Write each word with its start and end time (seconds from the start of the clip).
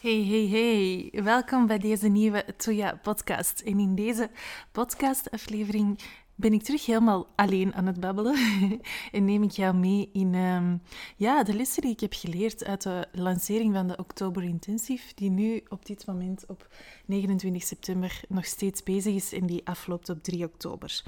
Hey, 0.00 0.24
hey, 0.24 0.46
hey. 0.46 1.22
Welkom 1.22 1.66
bij 1.66 1.78
deze 1.78 2.08
nieuwe 2.08 2.44
Toya 2.56 2.98
podcast. 3.02 3.60
En 3.60 3.78
in 3.80 3.94
deze 3.94 4.30
podcastaflevering 4.72 5.98
ben 6.34 6.52
ik 6.52 6.62
terug 6.62 6.86
helemaal 6.86 7.26
alleen 7.36 7.74
aan 7.74 7.86
het 7.86 8.00
babbelen. 8.00 8.36
en 9.12 9.24
neem 9.24 9.42
ik 9.42 9.50
jou 9.50 9.76
mee 9.76 10.10
in 10.12 10.34
ehm, 10.34 10.76
ja, 11.16 11.42
de 11.42 11.54
lessen 11.54 11.82
die 11.82 11.90
ik 11.90 12.00
heb 12.00 12.12
geleerd 12.12 12.64
uit 12.64 12.82
de 12.82 13.08
lancering 13.12 13.74
van 13.74 13.86
de 13.86 13.96
Oktober 13.96 14.42
Intensive, 14.42 15.14
die 15.14 15.30
nu 15.30 15.62
op 15.68 15.86
dit 15.86 16.06
moment 16.06 16.44
op 16.46 16.74
29 17.06 17.62
september 17.62 18.20
nog 18.28 18.44
steeds 18.44 18.82
bezig 18.82 19.14
is 19.14 19.32
en 19.32 19.46
die 19.46 19.66
afloopt 19.66 20.08
op 20.08 20.22
3 20.22 20.44
oktober. 20.44 21.02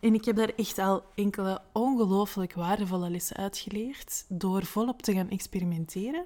En 0.00 0.14
ik 0.14 0.24
heb 0.24 0.36
daar 0.36 0.52
echt 0.56 0.78
al 0.78 1.02
enkele 1.14 1.60
ongelooflijk 1.72 2.52
waardevolle 2.52 3.10
lessen 3.10 3.36
uitgeleerd 3.36 4.24
door 4.28 4.64
volop 4.64 5.02
te 5.02 5.12
gaan 5.12 5.30
experimenteren. 5.30 6.24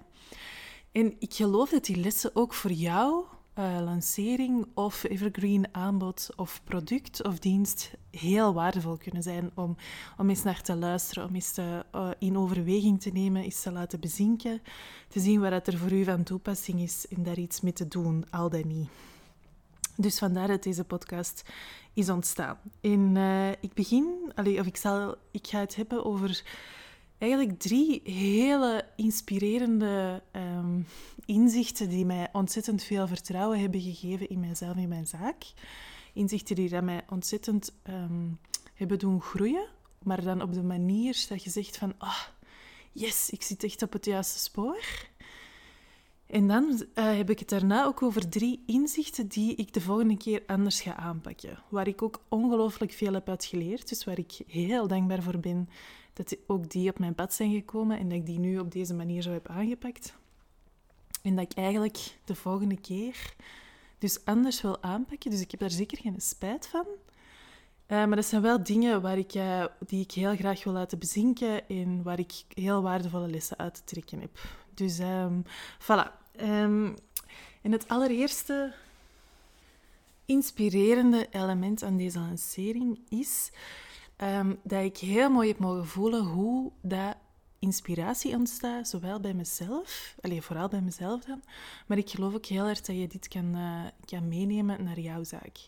En 0.92 1.16
ik 1.18 1.34
geloof 1.34 1.70
dat 1.70 1.84
die 1.84 1.96
lessen 1.96 2.30
ook 2.34 2.54
voor 2.54 2.72
jou, 2.72 3.24
uh, 3.58 3.80
lancering 3.84 4.66
of 4.74 5.04
evergreen 5.04 5.66
aanbod 5.72 6.28
of 6.36 6.60
product 6.64 7.24
of 7.24 7.38
dienst 7.38 7.90
heel 8.10 8.54
waardevol 8.54 8.96
kunnen 8.96 9.22
zijn 9.22 9.50
om, 9.54 9.76
om 10.16 10.28
eens 10.28 10.42
naar 10.42 10.62
te 10.62 10.76
luisteren, 10.76 11.28
om 11.28 11.34
eens 11.34 11.52
te, 11.52 11.84
uh, 11.94 12.10
in 12.18 12.38
overweging 12.38 13.00
te 13.00 13.10
nemen, 13.10 13.42
eens 13.42 13.62
te 13.62 13.72
laten 13.72 14.00
bezinken, 14.00 14.62
te 15.08 15.20
zien 15.20 15.40
wat 15.40 15.66
er 15.66 15.78
voor 15.78 15.92
u 15.92 16.04
van 16.04 16.22
toepassing 16.22 16.80
is 16.80 17.06
en 17.08 17.22
daar 17.22 17.38
iets 17.38 17.60
mee 17.60 17.72
te 17.72 17.88
doen, 17.88 18.24
al 18.30 18.50
dan 18.50 18.66
niet. 18.66 18.88
Dus 19.96 20.18
vandaar 20.18 20.48
dat 20.48 20.62
deze 20.62 20.84
podcast 20.84 21.42
is 21.94 22.08
ontstaan. 22.08 22.58
En 22.80 23.14
uh, 23.14 23.50
ik 23.50 23.74
begin, 23.74 24.32
of 24.36 24.66
ik, 24.66 24.76
zal, 24.76 25.16
ik 25.30 25.46
ga 25.46 25.58
het 25.60 25.76
hebben 25.76 26.04
over 26.04 26.42
eigenlijk 27.18 27.58
drie 27.58 28.00
hele 28.04 28.84
inspirerende 28.96 30.22
um, 30.32 30.86
inzichten 31.24 31.88
die 31.88 32.04
mij 32.04 32.28
ontzettend 32.32 32.82
veel 32.82 33.06
vertrouwen 33.06 33.60
hebben 33.60 33.80
gegeven 33.80 34.28
in 34.28 34.40
mijzelf 34.40 34.76
in 34.76 34.88
mijn 34.88 35.06
zaak. 35.06 35.44
Inzichten 36.12 36.56
die 36.56 36.82
mij 36.82 37.04
ontzettend 37.08 37.72
um, 37.88 38.38
hebben 38.74 38.98
doen 38.98 39.20
groeien, 39.20 39.68
maar 40.02 40.22
dan 40.22 40.42
op 40.42 40.52
de 40.52 40.62
manier 40.62 41.24
dat 41.28 41.42
je 41.42 41.50
zegt 41.50 41.76
van, 41.76 41.94
ah, 41.98 42.22
yes, 42.92 43.30
ik 43.30 43.42
zit 43.42 43.64
echt 43.64 43.82
op 43.82 43.92
het 43.92 44.04
juiste 44.04 44.38
spoor. 44.38 45.06
En 46.26 46.48
dan 46.48 46.64
uh, 46.70 47.16
heb 47.16 47.30
ik 47.30 47.38
het 47.38 47.48
daarna 47.48 47.84
ook 47.84 48.02
over 48.02 48.28
drie 48.28 48.62
inzichten 48.66 49.28
die 49.28 49.54
ik 49.54 49.72
de 49.72 49.80
volgende 49.80 50.16
keer 50.16 50.42
anders 50.46 50.80
ga 50.80 50.96
aanpakken. 50.96 51.62
Waar 51.68 51.88
ik 51.88 52.02
ook 52.02 52.22
ongelooflijk 52.28 52.92
veel 52.92 53.12
heb 53.12 53.28
uitgeleerd, 53.28 53.88
dus 53.88 54.04
waar 54.04 54.18
ik 54.18 54.40
heel 54.46 54.86
dankbaar 54.86 55.22
voor 55.22 55.38
ben 55.38 55.68
dat 56.18 56.36
ook 56.46 56.70
die 56.70 56.90
op 56.90 56.98
mijn 56.98 57.14
pad 57.14 57.34
zijn 57.34 57.52
gekomen 57.52 57.98
en 57.98 58.08
dat 58.08 58.18
ik 58.18 58.26
die 58.26 58.38
nu 58.38 58.58
op 58.58 58.72
deze 58.72 58.94
manier 58.94 59.22
zo 59.22 59.30
heb 59.30 59.48
aangepakt. 59.48 60.14
En 61.22 61.36
dat 61.36 61.50
ik 61.50 61.56
eigenlijk 61.56 62.18
de 62.24 62.34
volgende 62.34 62.80
keer 62.80 63.34
dus 63.98 64.24
anders 64.24 64.60
wil 64.60 64.82
aanpakken. 64.82 65.30
Dus 65.30 65.40
ik 65.40 65.50
heb 65.50 65.60
daar 65.60 65.70
zeker 65.70 65.98
geen 65.98 66.20
spijt 66.20 66.66
van. 66.66 66.86
Uh, 66.86 66.96
maar 67.88 68.16
dat 68.16 68.26
zijn 68.26 68.42
wel 68.42 68.62
dingen 68.62 69.02
waar 69.02 69.18
ik, 69.18 69.34
uh, 69.34 69.64
die 69.86 70.02
ik 70.02 70.12
heel 70.12 70.36
graag 70.36 70.64
wil 70.64 70.72
laten 70.72 70.98
bezinken 70.98 71.68
en 71.68 72.02
waar 72.02 72.18
ik 72.18 72.32
heel 72.48 72.82
waardevolle 72.82 73.28
lessen 73.28 73.58
uit 73.58 73.74
te 73.74 73.84
trekken 73.84 74.20
heb. 74.20 74.38
Dus 74.74 74.98
um, 74.98 75.44
voilà. 75.80 76.36
Um, 76.40 76.94
en 77.62 77.72
het 77.72 77.88
allereerste 77.88 78.74
inspirerende 80.24 81.26
element 81.30 81.82
aan 81.82 81.96
deze 81.96 82.18
lancering 82.18 83.00
is 83.08 83.50
um, 84.22 84.58
dat 84.62 84.84
ik 84.84 84.96
heel 84.96 85.30
mooi 85.30 85.48
heb 85.48 85.58
mogen 85.58 85.86
voelen 85.86 86.24
hoe 86.24 86.72
dat 86.82 87.16
inspiratie 87.58 88.34
ontstaat, 88.34 88.88
zowel 88.88 89.20
bij 89.20 89.34
mezelf, 89.34 90.14
alleen 90.20 90.42
vooral 90.42 90.68
bij 90.68 90.80
mezelf 90.80 91.24
dan, 91.24 91.42
maar 91.86 91.98
ik 91.98 92.10
geloof 92.10 92.34
ook 92.34 92.46
heel 92.46 92.66
erg 92.66 92.80
dat 92.80 92.96
je 92.96 93.06
dit 93.06 93.28
kan, 93.28 93.56
uh, 93.56 93.84
kan 94.04 94.28
meenemen 94.28 94.84
naar 94.84 95.00
jouw 95.00 95.24
zaak. 95.24 95.58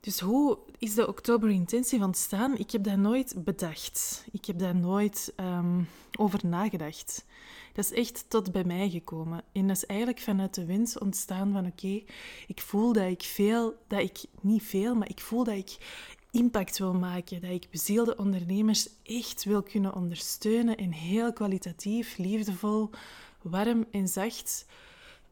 Dus 0.00 0.20
hoe 0.20 0.58
is 0.78 0.94
de 0.94 1.08
Oktober 1.08 1.50
Intensive 1.50 2.04
ontstaan? 2.04 2.58
Ik 2.58 2.70
heb 2.70 2.84
dat 2.84 2.96
nooit 2.96 3.44
bedacht. 3.44 4.24
Ik 4.32 4.44
heb 4.44 4.58
daar 4.58 4.76
nooit 4.76 5.32
um, 5.36 5.88
over 6.18 6.46
nagedacht. 6.46 7.24
Dat 7.72 7.84
is 7.84 7.92
echt 7.92 8.24
tot 8.28 8.52
bij 8.52 8.64
mij 8.64 8.90
gekomen. 8.90 9.42
En 9.52 9.66
dat 9.66 9.76
is 9.76 9.86
eigenlijk 9.86 10.20
vanuit 10.20 10.54
de 10.54 10.64
wens 10.64 10.98
ontstaan 10.98 11.52
van 11.52 11.66
oké, 11.66 12.02
ik 12.46 12.60
voel 12.60 12.92
dat 12.92 13.06
ik 13.06 13.22
veel, 13.22 13.74
dat 13.86 14.00
ik 14.00 14.20
niet 14.40 14.62
veel, 14.62 14.94
maar 14.94 15.08
ik 15.08 15.20
voel 15.20 15.44
dat 15.44 15.54
ik 15.54 15.76
impact 16.30 16.78
wil 16.78 16.94
maken, 16.94 17.40
dat 17.40 17.50
ik 17.50 17.70
bezielde 17.70 18.16
ondernemers 18.16 18.88
echt 19.02 19.44
wil 19.44 19.62
kunnen 19.62 19.94
ondersteunen 19.94 20.76
en 20.76 20.92
heel 20.92 21.32
kwalitatief, 21.32 22.16
liefdevol, 22.16 22.90
warm 23.42 23.84
en 23.90 24.08
zacht 24.08 24.66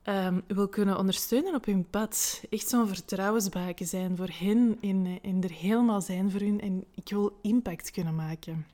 um, 0.09 0.43
wil 0.47 0.69
kunnen 0.69 0.99
ondersteunen 0.99 1.55
op 1.55 1.65
hun 1.65 1.91
pad. 1.91 2.43
Echt 2.51 2.69
zo'n 2.69 2.89
vertrouwensbaken 2.89 3.87
zijn 3.87 4.17
voor 4.17 4.31
hen 4.33 4.79
en, 4.81 5.19
en 5.23 5.43
er 5.43 5.53
helemaal 5.53 6.01
zijn 6.01 6.31
voor 6.31 6.41
hun. 6.41 6.61
En 6.61 6.85
ik 6.95 7.09
wil 7.09 7.39
impact 7.43 7.91
kunnen 7.91 8.15
maken 8.15 8.67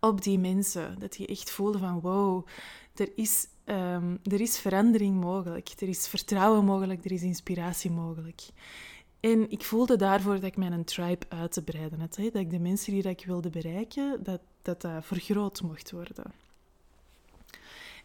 op 0.00 0.22
die 0.22 0.38
mensen. 0.38 0.98
Dat 0.98 1.12
die 1.12 1.26
echt 1.26 1.50
voelen 1.50 1.80
van 1.80 2.00
wow, 2.00 2.46
er 2.94 3.08
is, 3.14 3.46
um, 3.64 4.18
er 4.22 4.40
is 4.40 4.58
verandering 4.58 5.20
mogelijk. 5.20 5.68
Er 5.78 5.88
is 5.88 6.08
vertrouwen 6.08 6.64
mogelijk, 6.64 7.04
er 7.04 7.12
is 7.12 7.22
inspiratie 7.22 7.90
mogelijk. 7.90 8.42
En 9.32 9.50
ik 9.50 9.62
voelde 9.62 9.96
daarvoor 9.96 10.34
dat 10.34 10.42
ik 10.42 10.56
mijn 10.56 10.84
tribe 10.84 11.26
uit 11.28 11.52
te 11.52 11.62
breiden 11.62 12.00
had. 12.00 12.16
Hè? 12.16 12.24
Dat 12.24 12.42
ik 12.42 12.50
de 12.50 12.58
mensen 12.58 12.92
die 12.92 13.08
ik 13.08 13.24
wilde 13.26 13.50
bereiken, 13.50 14.22
dat 14.22 14.40
dat, 14.62 14.80
dat 14.80 15.04
vergroot 15.04 15.62
mocht 15.62 15.90
worden. 15.90 16.32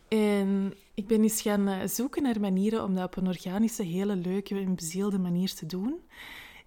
En 0.08 0.74
ik 0.94 1.08
ben 1.08 1.22
eens 1.22 1.42
gaan 1.42 1.68
eh, 1.68 1.88
zoeken 1.88 2.24
naar 2.24 2.40
manieren 2.40 2.84
om 2.84 2.96
dat 2.96 3.06
op 3.06 3.16
een 3.16 3.28
organische, 3.28 3.84
hele 3.84 4.16
leuke 4.16 4.60
en 4.60 4.76
bezielde 4.76 5.20
manier 5.20 5.54
te 5.54 5.66
doen. 5.66 6.00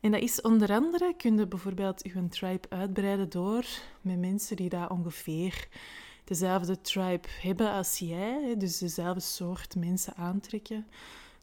En 0.00 0.10
dat 0.10 0.20
is 0.20 0.40
onder 0.40 0.70
andere, 0.70 1.14
kun 1.16 1.36
je 1.36 1.46
bijvoorbeeld 1.46 2.04
je 2.04 2.28
tribe 2.28 2.68
uitbreiden 2.68 3.30
door 3.30 3.64
met 4.00 4.18
mensen 4.18 4.56
die 4.56 4.68
daar 4.68 4.90
ongeveer 4.90 5.68
dezelfde 6.24 6.80
tribe 6.80 7.28
hebben 7.40 7.70
als 7.72 7.98
jij, 7.98 8.54
dus 8.58 8.78
dezelfde 8.78 9.20
soort 9.20 9.76
mensen 9.76 10.14
aantrekken, 10.16 10.86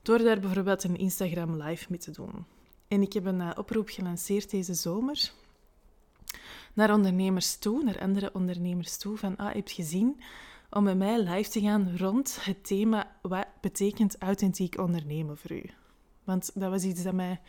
door 0.02 0.18
daar 0.18 0.40
bijvoorbeeld 0.40 0.84
een 0.84 0.98
Instagram 0.98 1.62
live 1.62 1.86
mee 1.90 2.00
te 2.00 2.12
doen. 2.12 2.46
En 2.91 3.02
ik 3.02 3.13
heb 3.13 3.25
een 3.25 3.40
uh, 3.40 3.52
oproep 3.56 3.90
gelanceerd 3.90 4.50
deze 4.50 4.74
zomer 4.74 5.31
naar 6.74 6.94
ondernemers 6.94 7.56
toe, 7.56 7.84
naar 7.84 8.00
andere 8.00 8.29
ondernemers 8.34 8.97
toe, 8.97 9.18
van 9.18 9.35
ah, 9.35 9.53
heb 9.53 9.68
je 9.68 9.84
gezien 9.84 10.22
om 10.69 10.84
met 10.84 10.97
mij 10.97 11.19
live 11.19 11.50
te 11.50 11.62
gaan 11.62 11.97
rond 11.97 12.38
het 12.41 12.66
thema 12.66 13.16
wat 13.22 13.47
betekent 13.62 14.18
authentiek 14.18 14.78
ondernemen 14.78 15.38
voor 15.38 15.51
u. 15.51 15.63
Want 16.24 16.51
dat 16.53 16.69
was 16.69 16.84
iets 16.84 17.03
dat 17.03 17.13
mij, 17.13 17.41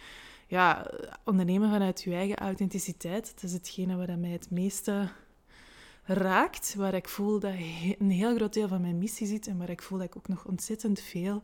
ja, 0.47 0.91
ondernemen 1.25 1.71
vanuit 1.71 2.03
uw 2.07 2.13
eigen 2.13 2.37
authenticiteit, 2.37 3.33
dat 3.35 3.43
is 3.43 3.53
hetgene 3.53 3.97
wat 3.97 4.19
mij 4.19 4.31
het 4.31 4.51
meeste 4.51 5.09
raakt, 6.05 6.75
waar 6.75 6.95
ik 6.95 7.09
voel 7.09 7.39
dat 7.39 7.55
een 7.99 8.11
heel 8.11 8.35
groot 8.35 8.53
deel 8.53 8.69
van 8.69 8.81
mijn 8.81 8.99
missie 8.99 9.27
zit 9.27 9.47
en 9.47 9.59
waar 9.59 9.71
ik 9.71 9.83
voel 9.83 9.99
dat 9.99 10.07
ik 10.07 10.17
ook 10.17 10.29
nog 10.29 10.45
ontzettend 10.45 11.01
veel 11.01 11.43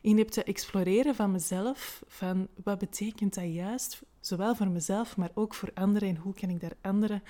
in 0.00 0.18
heb 0.18 0.28
te 0.28 0.42
exploreren 0.42 1.14
van 1.14 1.30
mezelf, 1.30 2.02
van 2.06 2.48
wat 2.62 2.78
betekent 2.78 3.34
dat 3.34 3.54
juist, 3.54 4.02
zowel 4.20 4.54
voor 4.54 4.68
mezelf, 4.68 5.16
maar 5.16 5.30
ook 5.34 5.54
voor 5.54 5.70
anderen 5.74 6.08
en 6.08 6.16
hoe 6.16 6.34
kan 6.34 6.50
ik 6.50 6.60
daar 6.60 6.76
anderen 6.80 7.22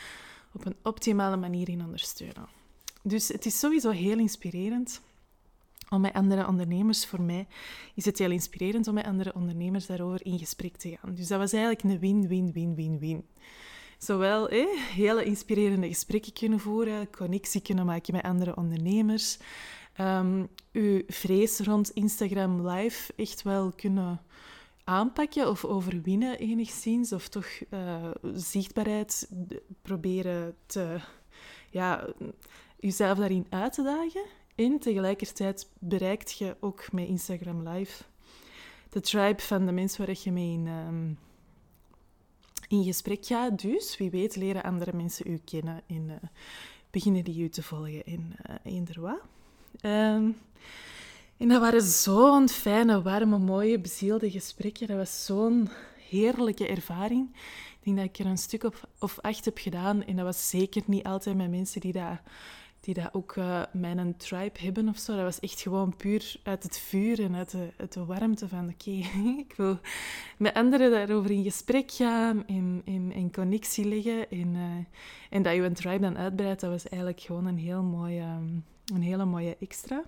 op 0.52 0.66
een 0.66 0.76
optimale 0.82 1.36
manier 1.36 1.68
in 1.68 1.84
ondersteunen. 1.84 2.48
Dus 3.02 3.28
het 3.28 3.46
is 3.46 3.58
sowieso 3.58 3.90
heel 3.90 4.18
inspirerend 4.18 5.00
om 5.88 6.00
met 6.00 6.12
andere 6.12 6.46
ondernemers, 6.46 7.06
voor 7.06 7.22
mij 7.22 7.46
is 7.94 8.04
het 8.04 8.18
heel 8.18 8.30
inspirerend 8.30 8.88
om 8.88 8.94
met 8.94 9.04
andere 9.04 9.34
ondernemers 9.34 9.86
daarover 9.86 10.26
in 10.26 10.38
gesprek 10.38 10.76
te 10.76 10.96
gaan. 10.96 11.14
Dus 11.14 11.28
dat 11.28 11.38
was 11.38 11.52
eigenlijk 11.52 11.82
een 11.82 11.98
win-win-win-win-win. 11.98 13.24
Zowel 13.98 14.48
eh, 14.48 14.66
hele 14.78 15.24
inspirerende 15.24 15.88
gesprekken 15.88 16.32
kunnen 16.32 16.60
voeren, 16.60 17.10
connectie 17.10 17.60
kunnen 17.60 17.86
maken 17.86 18.14
met 18.14 18.24
andere 18.24 18.56
ondernemers, 18.56 19.38
um, 20.00 20.48
uw 20.72 21.02
vrees 21.06 21.58
rond 21.58 21.90
Instagram 21.90 22.68
Live 22.68 23.12
echt 23.16 23.42
wel 23.42 23.72
kunnen 23.72 24.20
aanpakken 24.84 25.48
of 25.48 25.64
overwinnen 25.64 26.38
enigszins, 26.38 27.12
of 27.12 27.28
toch 27.28 27.46
uh, 27.70 28.10
zichtbaarheid 28.34 29.30
proberen 29.82 30.54
te, 30.66 31.00
ja, 31.70 32.08
jezelf 32.78 33.18
daarin 33.18 33.46
uit 33.48 33.72
te 33.72 33.82
dagen. 33.82 34.24
En 34.54 34.78
tegelijkertijd 34.78 35.70
bereikt 35.78 36.38
je 36.38 36.56
ook 36.60 36.92
met 36.92 37.08
Instagram 37.08 37.68
Live 37.68 38.04
de 38.90 39.00
tribe 39.00 39.42
van 39.42 39.66
de 39.66 39.72
mensen 39.72 40.06
waar 40.06 40.16
je 40.22 40.32
mee 40.32 40.52
in, 40.52 40.66
um, 40.66 41.18
in 42.68 42.84
gesprek 42.84 43.26
gaat. 43.26 43.60
Dus 43.60 43.98
wie 43.98 44.10
weet 44.10 44.36
leren 44.36 44.62
andere 44.62 44.92
mensen 44.94 45.30
u 45.30 45.40
kennen 45.44 45.82
en 45.86 46.08
uh, 46.08 46.14
beginnen 46.90 47.24
die 47.24 47.42
u 47.42 47.48
te 47.48 47.62
volgen 47.62 48.06
in 48.06 48.34
uh, 48.50 48.56
eender 48.74 49.00
wat. 49.00 49.20
Um, 49.82 50.36
en 51.36 51.48
dat 51.48 51.60
waren 51.60 51.82
zo'n 51.82 52.48
fijne, 52.48 53.02
warme, 53.02 53.38
mooie, 53.38 53.78
bezielde 53.78 54.30
gesprekken. 54.30 54.86
Dat 54.86 54.96
was 54.96 55.24
zo'n 55.24 55.68
heerlijke 56.08 56.66
ervaring. 56.66 57.28
Ik 57.80 57.84
denk 57.84 57.96
dat 57.96 58.06
ik 58.06 58.18
er 58.18 58.26
een 58.26 58.38
stuk 58.38 58.64
of, 58.64 58.84
of 58.98 59.20
acht 59.20 59.44
heb 59.44 59.58
gedaan. 59.58 60.04
En 60.04 60.16
dat 60.16 60.24
was 60.24 60.48
zeker 60.48 60.82
niet 60.86 61.04
altijd 61.04 61.36
met 61.36 61.50
mensen 61.50 61.80
die, 61.80 61.92
dat, 61.92 62.18
die 62.86 62.94
dat 62.94 63.14
ook 63.14 63.36
uh, 63.36 63.62
mijn 63.72 64.16
tribe 64.16 64.60
hebben 64.60 64.88
of 64.88 64.98
zo. 64.98 65.14
Dat 65.14 65.24
was 65.24 65.40
echt 65.40 65.60
gewoon 65.60 65.96
puur 65.96 66.36
uit 66.42 66.62
het 66.62 66.78
vuur 66.78 67.22
en 67.22 67.34
uit 67.34 67.50
de, 67.50 67.68
de 67.88 68.04
warmte 68.04 68.48
van... 68.48 68.68
Oké, 68.68 68.90
ik 69.46 69.54
wil 69.56 69.78
met 70.36 70.54
anderen 70.54 70.90
daarover 70.90 71.30
in 71.30 71.42
gesprek 71.42 71.90
gaan, 71.90 72.46
in, 72.46 72.82
in, 72.84 73.12
in 73.12 73.32
connectie 73.32 73.84
leggen. 73.84 74.30
En, 74.30 74.54
uh, 74.54 74.84
en 75.30 75.42
dat 75.42 75.54
je 75.54 75.62
een 75.62 75.74
tribe 75.74 76.00
dan 76.00 76.18
uitbreidt, 76.18 76.60
dat 76.60 76.70
was 76.70 76.88
eigenlijk 76.88 77.20
gewoon 77.20 77.46
een, 77.46 77.58
heel 77.58 77.82
mooie, 77.82 78.22
um, 78.22 78.64
een 78.94 79.02
hele 79.02 79.24
mooie 79.24 79.56
extra. 79.60 80.02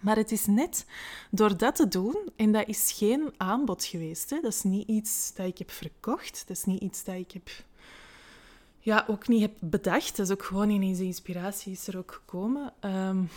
Maar 0.00 0.16
het 0.16 0.32
is 0.32 0.46
net 0.46 0.86
door 1.30 1.56
dat 1.56 1.76
te 1.76 1.88
doen, 1.88 2.16
en 2.36 2.52
dat 2.52 2.68
is 2.68 2.92
geen 2.92 3.32
aanbod 3.36 3.84
geweest. 3.84 4.30
Hè? 4.30 4.40
Dat 4.40 4.52
is 4.52 4.62
niet 4.62 4.88
iets 4.88 5.34
dat 5.34 5.46
ik 5.46 5.58
heb 5.58 5.70
verkocht. 5.70 6.44
Dat 6.46 6.56
is 6.56 6.64
niet 6.64 6.80
iets 6.80 7.04
dat 7.04 7.14
ik 7.14 7.32
heb, 7.32 7.50
ja, 8.80 9.04
ook 9.08 9.28
niet 9.28 9.40
heb 9.40 9.56
bedacht. 9.60 10.16
Dat 10.16 10.26
is 10.26 10.32
ook 10.32 10.44
gewoon 10.44 10.70
ineens 10.70 10.98
de 10.98 11.04
inspiratie 11.04 11.72
is 11.72 11.86
er 11.86 11.98
ook 11.98 12.12
gekomen. 12.12 12.72
Um, 12.80 13.28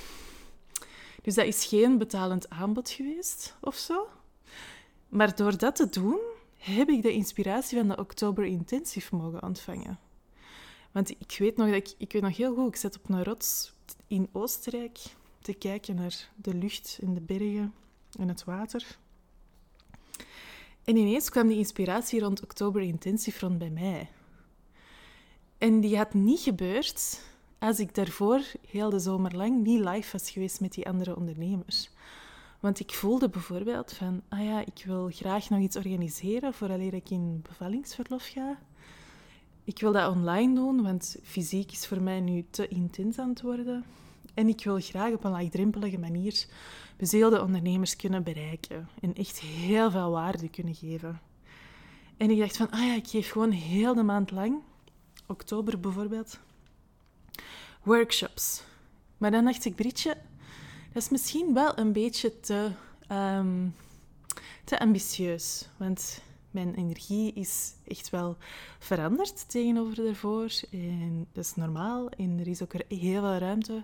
dus 1.22 1.36
dat 1.36 1.46
is 1.46 1.66
geen 1.66 1.98
betalend 1.98 2.50
aanbod 2.50 2.90
geweest 2.90 3.56
of 3.62 3.76
zo. 3.76 4.08
Maar 5.10 5.36
door 5.36 5.58
dat 5.58 5.76
te 5.76 5.90
doen, 5.90 6.20
heb 6.58 6.90
ik 6.90 7.02
de 7.02 7.12
inspiratie 7.12 7.78
van 7.78 7.88
de 7.88 7.98
Oktober 7.98 8.46
Intensive 8.46 9.16
mogen 9.16 9.44
ontvangen. 9.44 10.00
Want 10.92 11.10
ik 11.10 11.36
weet 11.40 11.58
nog 11.58 11.68
dat 11.68 11.76
ik, 11.76 11.94
ik 11.98 12.12
weet 12.12 12.22
nog 12.22 12.38
heel 12.38 12.56
goed, 12.56 12.68
ik 12.68 12.76
zat 12.76 12.98
op 12.98 13.10
een 13.10 13.24
rots 13.24 13.74
in 14.08 14.30
Oostenrijk 14.32 15.00
te 15.42 15.54
kijken 15.54 15.96
naar 15.96 16.30
de 16.36 16.54
lucht 16.54 17.00
en 17.02 17.14
de 17.14 17.22
bergen 17.22 17.74
en 18.20 18.28
het 18.28 18.44
water. 18.44 18.98
En 20.84 20.96
ineens 20.96 21.30
kwam 21.30 21.48
die 21.48 21.58
inspiratie 21.58 22.20
rond 22.20 22.44
Oktober 22.44 22.82
Intensive 22.82 23.40
rond 23.40 23.58
bij 23.58 23.70
mij. 23.70 24.10
En 25.64 25.80
die 25.80 25.98
had 25.98 26.14
niet 26.14 26.40
gebeurd 26.40 27.22
als 27.60 27.80
ik 27.80 27.96
daarvoor 27.96 28.42
heel 28.68 28.90
de 28.90 29.00
zomer 29.00 29.36
lang 29.36 29.64
niet 29.64 29.80
live 29.80 30.18
was 30.18 30.30
geweest 30.30 30.62
met 30.62 30.74
die 30.74 30.88
andere 30.88 31.16
ondernemers. 31.16 31.90
Want 32.60 32.80
ik 32.80 32.94
voelde 32.94 33.30
bijvoorbeeld 33.30 33.94
van, 33.94 34.22
ah 34.30 34.44
ja, 34.44 34.60
ik 34.60 34.84
wil 34.86 35.10
graag 35.14 35.50
nog 35.50 35.60
iets 35.60 35.76
organiseren 35.76 36.54
vooraleer 36.54 36.94
ik 36.94 37.10
in 37.10 37.44
bevallingsverlof 37.50 38.28
ga. 38.28 38.60
Ik 39.64 39.80
wil 39.80 39.92
dat 39.92 40.12
online 40.12 40.56
doen, 40.56 40.82
want 40.82 41.18
fysiek 41.24 41.72
is 41.72 41.88
voor 41.88 42.02
mij 42.02 42.20
nu 42.20 42.46
te 42.50 42.68
intens 42.68 43.20
aan 43.20 43.30
het 43.30 43.42
worden. 43.42 43.84
En 44.34 44.48
ik 44.48 44.64
wil 44.64 44.80
graag 44.80 45.14
op 45.14 45.24
een 45.24 45.32
laagdrempelige 45.32 46.00
manier 46.00 46.46
bezeelde 46.98 47.42
ondernemers 47.42 47.96
kunnen 47.96 48.24
bereiken 48.24 48.90
en 49.02 49.14
echt 49.14 49.40
heel 49.40 49.92
veel 49.92 50.12
waarde 50.12 50.50
kunnen 50.50 50.76
geven. 50.76 51.22
En 52.18 52.30
ik 52.30 52.40
dacht 52.40 52.58
van, 52.58 52.70
ah 52.70 52.86
ja, 52.86 52.96
ik 52.96 53.08
geef 53.08 53.32
gewoon 53.32 53.52
heel 53.52 53.94
de 53.94 54.04
maand 54.04 54.32
lang, 54.32 54.62
oktober 55.28 55.80
bijvoorbeeld, 55.80 56.40
workshops. 57.84 58.64
Maar 59.18 59.32
dan 59.32 59.46
dacht 59.46 59.66
ik, 59.66 59.76
Britje, 59.76 60.18
dat 60.94 61.04
is 61.04 61.10
misschien 61.10 61.54
wel 61.54 61.78
een 61.78 61.94
beetje 61.94 62.40
te, 62.40 62.72
um, 63.12 63.76
te 64.64 64.80
ambitieus. 64.80 65.70
Want 65.78 66.22
mijn 66.52 66.76
energie 66.76 67.34
is 67.34 67.74
echt 67.88 68.10
wel 68.10 68.38
veranderd 68.80 69.50
tegenover 69.50 69.96
daarvoor. 69.96 70.52
En 70.72 71.28
dat 71.32 71.44
is 71.44 71.56
normaal. 71.56 72.10
En 72.10 72.40
er 72.40 72.48
is 72.48 72.62
ook 72.62 72.74
heel 72.74 73.22
veel 73.22 73.38
ruimte 73.38 73.84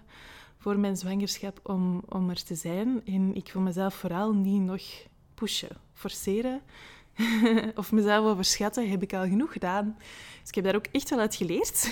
voor 0.57 0.79
mijn 0.79 0.97
zwangerschap 0.97 1.59
om, 1.63 2.01
om 2.09 2.29
er 2.29 2.43
te 2.43 2.55
zijn. 2.55 3.01
En 3.05 3.35
ik 3.35 3.51
wil 3.53 3.61
mezelf 3.61 3.93
vooral 3.93 4.33
niet 4.33 4.61
nog 4.61 4.81
pushen, 5.33 5.77
forceren 5.93 6.61
of 7.75 7.91
mezelf 7.91 8.25
overschatten, 8.25 8.89
heb 8.89 9.03
ik 9.03 9.13
al 9.13 9.27
genoeg 9.27 9.51
gedaan. 9.51 9.95
Dus 10.39 10.49
ik 10.49 10.55
heb 10.55 10.63
daar 10.63 10.75
ook 10.75 10.87
echt 10.91 11.09
wel 11.09 11.19
uit 11.19 11.35
geleerd. 11.35 11.91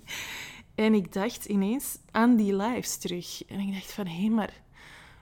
en 0.74 0.94
ik 0.94 1.12
dacht 1.12 1.44
ineens 1.44 1.98
aan 2.10 2.36
die 2.36 2.56
lives 2.56 2.96
terug. 2.96 3.44
En 3.44 3.60
ik 3.60 3.72
dacht 3.72 3.92
van, 3.92 4.06
hé, 4.06 4.28
maar 4.28 4.62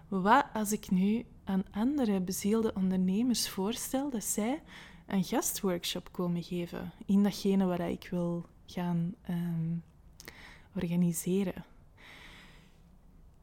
wat 0.08 0.46
als 0.52 0.72
ik 0.72 0.90
nu 0.90 1.24
aan 1.44 1.64
andere 1.70 2.20
bezielde 2.20 2.72
ondernemers 2.74 3.48
voorstel 3.48 4.10
dat 4.10 4.24
zij 4.24 4.62
een 5.06 5.24
gastworkshop 5.24 6.12
komen 6.12 6.42
geven 6.42 6.92
in 7.06 7.22
datgene 7.22 7.64
waar 7.64 7.90
ik 7.90 8.08
wil 8.10 8.46
gaan 8.66 9.14
um, 9.30 9.82
organiseren? 10.74 11.64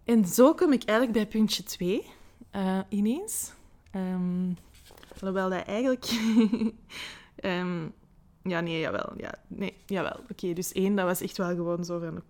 En 0.03 0.25
zo 0.25 0.53
kom 0.53 0.73
ik 0.73 0.83
eigenlijk 0.83 1.17
bij 1.17 1.27
puntje 1.27 1.63
2 1.63 2.05
uh, 2.55 2.77
eh, 2.77 2.85
ineens. 2.89 3.53
Um, 3.95 4.57
alhoewel 5.21 5.49
dat 5.49 5.65
eigenlijk... 5.65 6.05
um, 7.43 7.93
ja, 8.53 8.59
nee, 8.59 8.79
jawel. 8.79 9.13
Ja, 9.17 9.33
nee, 9.47 9.73
jawel. 9.85 10.19
Oké, 10.31 10.53
dus 10.53 10.71
één, 10.71 10.95
dat 10.95 11.05
was 11.05 11.21
echt 11.21 11.37
wel 11.37 11.55
gewoon 11.55 11.85
zo 11.85 11.99
van... 11.99 12.21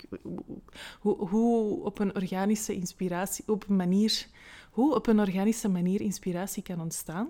Hoe, 1.00 1.28
hoe 1.28 1.84
op 1.84 2.00
een 2.00 2.16
organische 2.16 2.74
inspiratie... 2.74 3.44
Op 3.48 3.70
een 3.70 3.76
manier... 3.76 4.28
Hoe 4.72 4.96
op 4.96 5.08
een 5.08 5.20
organische 5.20 5.70
manier 5.70 6.02
inspiratie 6.02 6.64
kan 6.64 6.82
ontstaan. 6.82 7.30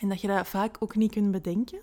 En 0.00 0.08
dat 0.08 0.20
je 0.20 0.26
dat 0.26 0.48
vaak 0.48 0.76
ook 0.78 0.96
niet 0.96 1.12
kunt 1.12 1.30
bedenken. 1.30 1.78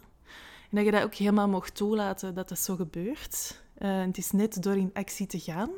En 0.69 0.75
dat 0.75 0.85
je 0.85 0.91
dat 0.91 1.03
ook 1.03 1.13
helemaal 1.13 1.49
mocht 1.49 1.75
toelaten 1.75 2.35
dat 2.35 2.49
dat 2.49 2.59
zo 2.59 2.75
gebeurt. 2.75 3.61
Uh, 3.77 4.01
het 4.01 4.17
is 4.17 4.31
net 4.31 4.63
door 4.63 4.75
in 4.75 4.89
actie 4.93 5.27
te 5.27 5.39
gaan 5.39 5.69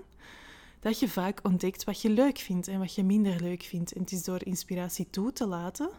dat 0.81 0.99
je 0.99 1.09
vaak 1.09 1.39
ontdekt 1.43 1.83
wat 1.83 2.01
je 2.01 2.09
leuk 2.09 2.37
vindt 2.37 2.67
en 2.67 2.79
wat 2.79 2.95
je 2.95 3.03
minder 3.03 3.41
leuk 3.41 3.63
vindt. 3.63 3.91
En 3.93 4.01
het 4.01 4.11
is 4.11 4.23
door 4.23 4.45
inspiratie 4.45 5.09
toe 5.09 5.33
te 5.33 5.47
laten 5.47 5.89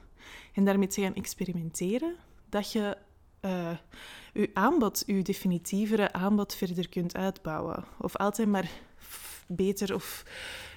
en 0.52 0.64
daarmee 0.64 0.88
te 0.88 1.00
gaan 1.00 1.14
experimenteren, 1.14 2.16
dat 2.48 2.72
je 2.72 2.96
uh, 3.40 3.76
je 4.32 4.50
aanbod, 4.54 5.02
je 5.06 5.22
definitievere 5.22 6.12
aanbod 6.12 6.54
verder 6.54 6.88
kunt 6.88 7.16
uitbouwen. 7.16 7.84
Of 7.98 8.16
altijd 8.16 8.48
maar 8.48 8.70
beter 9.46 9.94
of 9.94 10.24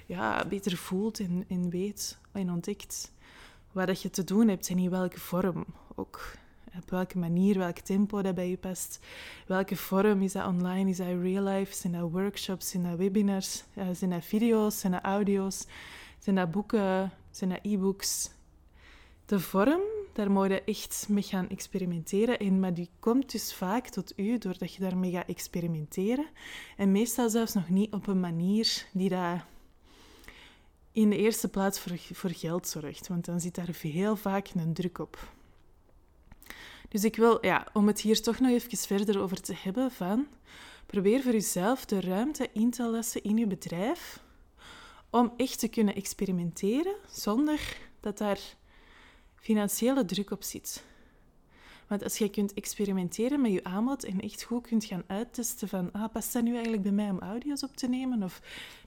ja, 0.06 0.44
beter 0.48 0.76
voelt 0.76 1.20
en, 1.20 1.44
en 1.48 1.70
weet 1.70 2.18
en 2.32 2.50
ontdekt 2.50 3.12
wat 3.72 3.86
dat 3.86 4.02
je 4.02 4.10
te 4.10 4.24
doen 4.24 4.48
hebt 4.48 4.68
en 4.68 4.78
in 4.78 4.90
welke 4.90 5.20
vorm 5.20 5.66
ook 5.94 6.36
op 6.82 6.90
welke 6.90 7.18
manier, 7.18 7.58
welk 7.58 7.78
tempo 7.78 8.22
dat 8.22 8.34
bij 8.34 8.50
je 8.50 8.56
past. 8.56 8.98
Welke 9.46 9.76
vorm 9.76 10.22
is 10.22 10.32
dat 10.32 10.46
online? 10.46 10.90
Is 10.90 10.96
dat 10.96 11.06
real 11.06 11.44
life? 11.44 11.74
Zijn 11.74 11.92
dat 11.92 12.10
workshops? 12.10 12.70
Zijn 12.70 12.82
dat 12.82 12.98
webinars? 12.98 13.64
Zijn 13.92 14.10
dat 14.10 14.24
video's? 14.24 14.80
Zijn 14.80 14.92
dat 14.92 15.02
audio's? 15.02 15.66
Zijn 16.18 16.36
dat 16.36 16.50
boeken? 16.50 17.12
Zijn 17.30 17.50
dat 17.50 17.58
e-books? 17.62 18.30
De 19.26 19.40
vorm, 19.40 19.80
daar 20.12 20.30
moet 20.30 20.48
je 20.48 20.62
echt 20.64 21.06
mee 21.08 21.22
gaan 21.22 21.48
experimenteren. 21.48 22.38
En, 22.38 22.60
maar 22.60 22.74
die 22.74 22.90
komt 23.00 23.32
dus 23.32 23.54
vaak 23.54 23.88
tot 23.88 24.12
u 24.18 24.38
doordat 24.38 24.74
je 24.74 24.80
daarmee 24.80 25.10
gaat 25.10 25.28
experimenteren. 25.28 26.26
En 26.76 26.92
meestal 26.92 27.30
zelfs 27.30 27.54
nog 27.54 27.68
niet 27.68 27.92
op 27.92 28.06
een 28.06 28.20
manier 28.20 28.86
die 28.92 29.08
dat 29.08 29.40
in 30.92 31.10
de 31.10 31.16
eerste 31.16 31.48
plaats 31.48 31.80
voor, 31.80 31.98
voor 32.12 32.30
geld 32.30 32.68
zorgt. 32.68 33.08
Want 33.08 33.24
dan 33.24 33.40
zit 33.40 33.54
daar 33.54 33.76
heel 33.80 34.16
vaak 34.16 34.48
een 34.54 34.72
druk 34.72 34.98
op. 34.98 35.34
Dus 36.96 37.04
ik 37.04 37.16
wil, 37.16 37.46
ja, 37.46 37.66
om 37.72 37.86
het 37.86 38.00
hier 38.00 38.22
toch 38.22 38.40
nog 38.40 38.50
even 38.50 38.78
verder 38.78 39.20
over 39.20 39.40
te 39.40 39.54
hebben, 39.56 39.90
van 39.90 40.26
probeer 40.86 41.22
voor 41.22 41.32
jezelf 41.32 41.84
de 41.84 42.00
ruimte 42.00 42.50
in 42.52 42.70
te 42.70 42.82
lassen 42.82 43.22
in 43.22 43.36
je 43.36 43.46
bedrijf 43.46 44.20
om 45.10 45.32
echt 45.36 45.58
te 45.58 45.68
kunnen 45.68 45.94
experimenteren 45.94 46.94
zonder 47.10 47.76
dat 48.00 48.18
daar 48.18 48.38
financiële 49.34 50.04
druk 50.04 50.30
op 50.30 50.42
zit. 50.42 50.84
Want 51.86 52.02
als 52.02 52.18
jij 52.18 52.28
kunt 52.28 52.54
experimenteren 52.54 53.40
met 53.40 53.52
je 53.52 53.64
aanbod 53.64 54.04
en 54.04 54.20
echt 54.20 54.42
goed 54.42 54.66
kunt 54.66 54.84
gaan 54.84 55.02
uittesten 55.06 55.68
van, 55.68 55.92
ah, 55.92 56.12
past 56.12 56.32
dat 56.32 56.42
nu 56.42 56.52
eigenlijk 56.52 56.82
bij 56.82 56.92
mij 56.92 57.10
om 57.10 57.18
audio's 57.18 57.62
op 57.62 57.76
te 57.76 57.88
nemen? 57.88 58.22
Of 58.22 58.40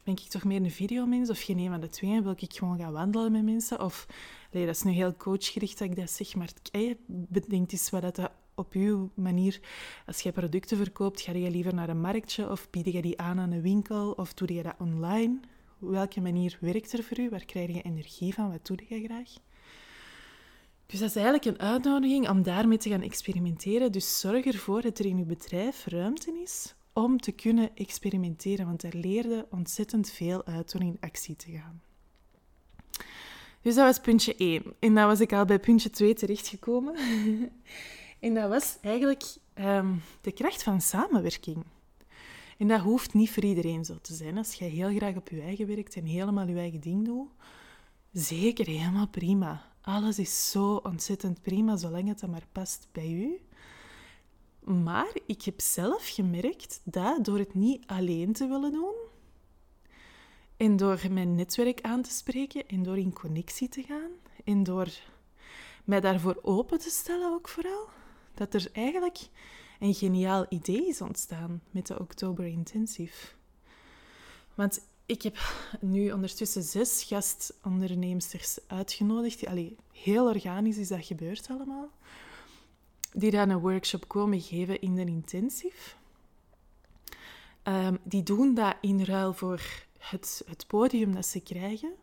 ben 0.04 0.14
ik 0.14 0.20
toch 0.20 0.44
meer 0.44 0.62
een 0.62 0.72
videomens? 0.72 1.30
Of 1.30 1.42
geen 1.42 1.58
een 1.58 1.70
van 1.70 1.80
de 1.80 1.90
twee 1.90 2.12
en 2.12 2.24
wil 2.24 2.36
ik 2.38 2.54
gewoon 2.54 2.80
gaan 2.80 2.92
wandelen 2.92 3.32
met 3.32 3.44
mensen? 3.44 3.82
Of, 3.84 4.08
nee, 4.52 4.66
dat 4.66 4.76
is 4.76 4.84
nu 4.84 4.92
heel 4.92 5.16
coachgericht 5.16 5.80
dat 5.80 5.90
ik 5.90 5.96
dat 5.96 6.12
zeg, 6.12 6.36
maar 6.36 6.50
hey, 6.72 6.98
bedenk 7.06 7.72
eens 7.72 7.90
wat 7.90 8.02
dat 8.02 8.32
op 8.56 8.74
uw 8.74 9.10
manier, 9.14 9.60
als 10.06 10.22
jij 10.22 10.32
producten 10.32 10.78
verkoopt, 10.78 11.22
ga 11.22 11.32
je 11.32 11.52
liever 11.52 11.74
naar 11.74 11.90
een 11.90 12.02
marktje 12.02 12.50
of 12.50 12.70
bied 12.70 12.86
je 12.86 13.02
die 13.02 13.20
aan 13.20 13.40
aan 13.40 13.52
een 13.52 13.62
winkel 13.62 14.12
of 14.12 14.34
doe 14.34 14.54
je 14.54 14.64
dat 14.64 14.76
online? 14.80 15.40
Welke 15.78 16.22
manier 16.22 16.58
werkt 16.62 16.94
er 16.94 17.04
voor 17.04 17.20
u? 17.20 17.30
Waar 17.30 17.46
krijg 17.46 17.74
je 17.74 17.82
energie 17.82 18.34
van? 18.34 18.52
Wat 18.52 18.68
doe 18.68 18.78
je 18.88 19.04
graag? 19.04 19.30
Dus 20.90 21.00
dat 21.00 21.10
is 21.10 21.16
eigenlijk 21.16 21.46
een 21.46 21.60
uitnodiging 21.68 22.30
om 22.30 22.44
daarmee 22.44 22.78
te 22.78 22.90
gaan 22.90 23.02
experimenteren. 23.02 23.92
Dus 23.92 24.20
zorg 24.20 24.46
ervoor 24.46 24.82
dat 24.82 25.00
er 25.00 25.06
in 25.06 25.18
je 25.18 25.26
bedrijf 25.26 25.86
ruimte 25.86 26.42
is 26.44 26.76
om 26.94 27.20
te 27.20 27.32
kunnen 27.32 27.76
experimenteren, 27.76 28.66
want 28.66 28.82
daar 28.82 28.94
leerde 28.96 29.48
ontzettend 29.50 30.12
veel 30.12 30.46
uit 30.46 30.72
door 30.72 30.82
in 30.82 30.98
actie 31.00 31.36
te 31.36 31.52
gaan. 31.52 31.82
Dus 33.62 33.76
dat 33.76 33.86
was 33.86 34.00
puntje 34.00 34.36
1. 34.36 34.64
En 34.80 34.96
dan 34.96 35.08
was 35.08 35.20
ik 35.20 35.34
al 35.34 35.46
bij 35.46 35.60
puntje 35.60 35.90
2 35.90 36.14
terechtgekomen. 36.14 36.96
en 38.20 38.34
dat 38.34 38.50
was 38.50 38.78
eigenlijk 38.82 39.24
um, 39.56 40.02
de 40.22 40.32
kracht 40.32 40.64
van 40.64 40.82
samenwerking. 40.82 41.64
En 42.58 42.68
dat 42.68 42.80
hoeft 42.80 43.14
niet 43.14 43.32
voor 43.32 43.44
iedereen 43.44 43.86
zo 43.86 43.98
te 44.02 44.14
zijn. 44.14 44.38
Als 44.38 44.54
je 44.54 44.66
heel 44.66 44.96
graag 44.96 45.16
op 45.16 45.30
je 45.30 45.42
eigen 45.42 45.68
werkt 45.68 45.96
en 45.96 46.06
helemaal 46.06 46.48
je 46.48 46.56
eigen 46.56 46.82
ding 46.82 47.06
doet, 47.06 47.30
zeker 48.12 48.66
helemaal 48.66 49.08
prima. 49.08 49.69
Alles 49.90 50.20
is 50.20 50.52
zo 50.52 50.76
ontzettend 50.76 51.42
prima, 51.42 51.78
zolang 51.78 52.08
het 52.08 52.28
maar 52.28 52.48
past 52.52 52.88
bij 52.92 53.12
u. 53.12 53.42
Maar 54.74 55.12
ik 55.26 55.42
heb 55.42 55.62
zelf 55.62 56.08
gemerkt 56.08 56.82
dat 56.84 57.26
door 57.26 57.38
het 57.38 57.54
niet 57.54 57.88
alleen 57.88 58.34
te 58.34 58.48
willen 58.48 58.72
doen, 58.72 58.94
En 60.58 60.78
door 60.78 61.02
mijn 61.12 61.36
netwerk 61.36 61.82
aan 61.82 62.02
te 62.02 62.12
spreken 62.12 62.68
en 62.68 62.84
door 62.84 62.98
in 62.98 63.14
connectie 63.14 63.70
te 63.70 63.84
gaan 63.84 64.12
en 64.44 64.64
door 64.64 64.90
mij 65.84 66.00
daarvoor 66.00 66.40
open 66.42 66.80
te 66.80 66.90
stellen 66.90 67.32
ook 67.32 67.48
vooral, 67.48 67.88
dat 68.34 68.54
er 68.54 68.70
eigenlijk 68.72 69.18
een 69.80 69.94
geniaal 69.94 70.46
idee 70.50 70.88
is 70.88 71.02
ontstaan 71.02 71.62
met 71.72 71.88
de 71.88 72.00
Oktober 72.00 72.46
Intensive. 72.46 73.28
Want 74.56 74.82
ik 75.10 75.22
heb 75.22 75.38
nu 75.80 76.12
ondertussen 76.12 76.64
zes 76.64 77.04
gastondernemers 77.04 78.60
uitgenodigd. 78.68 79.46
Allee, 79.46 79.76
heel 79.92 80.28
organisch 80.28 80.78
is 80.78 80.88
dat 80.88 81.06
gebeurd 81.06 81.48
allemaal. 81.50 81.90
Die 83.14 83.32
dan 83.32 83.50
een 83.50 83.60
workshop 83.60 84.08
komen 84.08 84.42
geven 84.42 84.82
in 84.82 84.96
de 84.96 85.06
intensive. 85.06 85.96
Um, 87.64 87.98
die 88.04 88.24
doen 88.24 88.54
dat 88.54 88.76
in 88.82 89.04
ruil 89.04 89.34
voor 89.34 89.62
het, 89.98 90.44
het 90.48 90.68
podium 90.68 91.14
dat 91.14 91.26
ze 91.26 91.40
krijgen. 91.40 91.94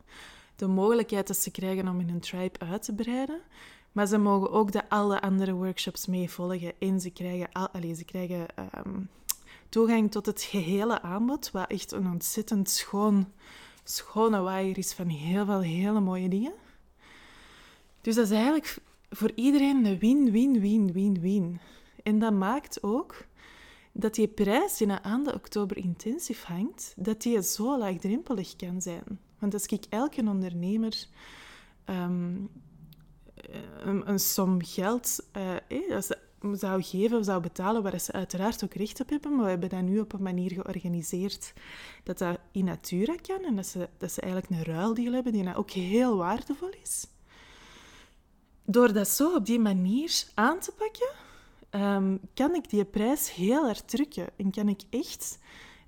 De 0.57 0.67
mogelijkheid 0.67 1.27
dat 1.27 1.37
ze 1.37 1.51
krijgen 1.51 1.89
om 1.89 2.01
in 2.01 2.09
een 2.09 2.21
tribe 2.21 2.59
uit 2.59 2.83
te 2.83 2.95
breiden. 2.95 3.41
Maar 3.93 4.07
ze 4.07 4.19
mogen 4.19 4.51
ook 4.51 4.73
de 4.73 4.89
alle 4.89 5.21
andere 5.21 5.53
workshops 5.53 6.07
meevolgen. 6.07 6.73
En 6.79 7.01
ze 7.01 7.11
krijgen, 7.11 7.49
ze 7.97 8.05
krijgen 8.05 8.47
um, 8.87 9.09
toegang 9.69 10.11
tot 10.11 10.27
het 10.27 10.43
gehele 10.43 11.03
aanbod. 11.03 11.51
Wat 11.51 11.71
echt 11.71 11.93
een 11.93 12.07
ontzettend 12.07 12.71
schoon, 12.71 13.33
schone 13.85 14.41
waaier 14.41 14.79
is 14.79 14.93
van 14.93 15.09
heel 15.09 15.45
veel 15.45 15.61
hele 15.61 16.01
mooie 16.01 16.29
dingen. 16.29 16.53
Dus 18.01 18.15
dat 18.15 18.25
is 18.25 18.31
eigenlijk 18.31 18.79
voor 19.11 19.33
iedereen 19.35 19.85
een 19.85 19.99
win-win-win-win-win. 19.99 21.61
En 22.03 22.19
dat 22.19 22.33
maakt 22.33 22.83
ook 22.83 23.25
dat 23.93 24.15
die 24.15 24.29
prijs 24.29 24.77
die 24.77 24.93
aan 24.93 25.25
de 25.25 25.35
oktober 25.35 25.77
intensief 25.77 26.43
hangt, 26.43 26.95
dat 26.97 27.23
die 27.23 27.43
zo 27.43 27.79
laagdrempelig 27.79 28.57
kan 28.57 28.83
zijn. 28.83 29.21
Want 29.39 29.55
als 29.55 29.67
ik 29.67 29.85
elke 29.89 30.21
ondernemer 30.21 31.07
um, 31.87 32.51
een, 33.81 34.11
een, 34.11 34.21
som 34.21 34.63
geld 34.65 35.27
uh, 35.37 35.57
eh, 35.57 36.11
zou 36.55 36.83
geven, 36.83 37.25
zou 37.25 37.43
betalen, 37.43 37.83
waar 37.83 38.01
ze 38.01 38.13
uiteraard 38.13 38.65
ook 38.65 38.75
recht 38.75 39.01
op 39.01 39.09
hebben, 39.09 39.35
maar 39.35 39.45
we 39.45 39.51
hebben 39.51 39.69
dat 39.69 39.83
nu 39.83 40.01
op 40.01 40.13
een 40.13 40.23
manier 40.23 40.51
georganiseerd 40.51 41.53
dat 42.03 42.19
dat 42.19 42.39
in 42.53 42.65
natura 42.65 43.15
kan 43.23 43.45
en 43.45 43.57
dat 43.57 43.67
ze, 43.67 43.89
dat 43.99 44.13
ze 44.13 44.21
eigenlijk 44.21 44.53
een 44.53 44.75
ruildeal 44.75 45.13
hebben 45.13 45.33
die 45.33 45.43
nou 45.43 45.57
ook 45.57 45.71
heel 45.71 46.17
waardevol 46.17 46.71
is. 46.83 47.07
Door 48.65 48.93
dat 48.93 49.09
zo 49.09 49.35
op 49.35 49.47
die 49.47 49.61
manier 49.61 50.25
aan 50.35 50.59
te 50.59 50.73
pakken, 50.79 51.09
um, 51.71 52.21
kan 52.35 52.55
ik 52.55 52.71
die 52.71 52.85
prijs 52.85 53.35
heel 53.35 53.69
erg 53.69 53.81
drukken. 53.81 54.27
En 54.37 54.51
kan 54.51 54.69
ik 54.69 54.81
echt 54.91 55.39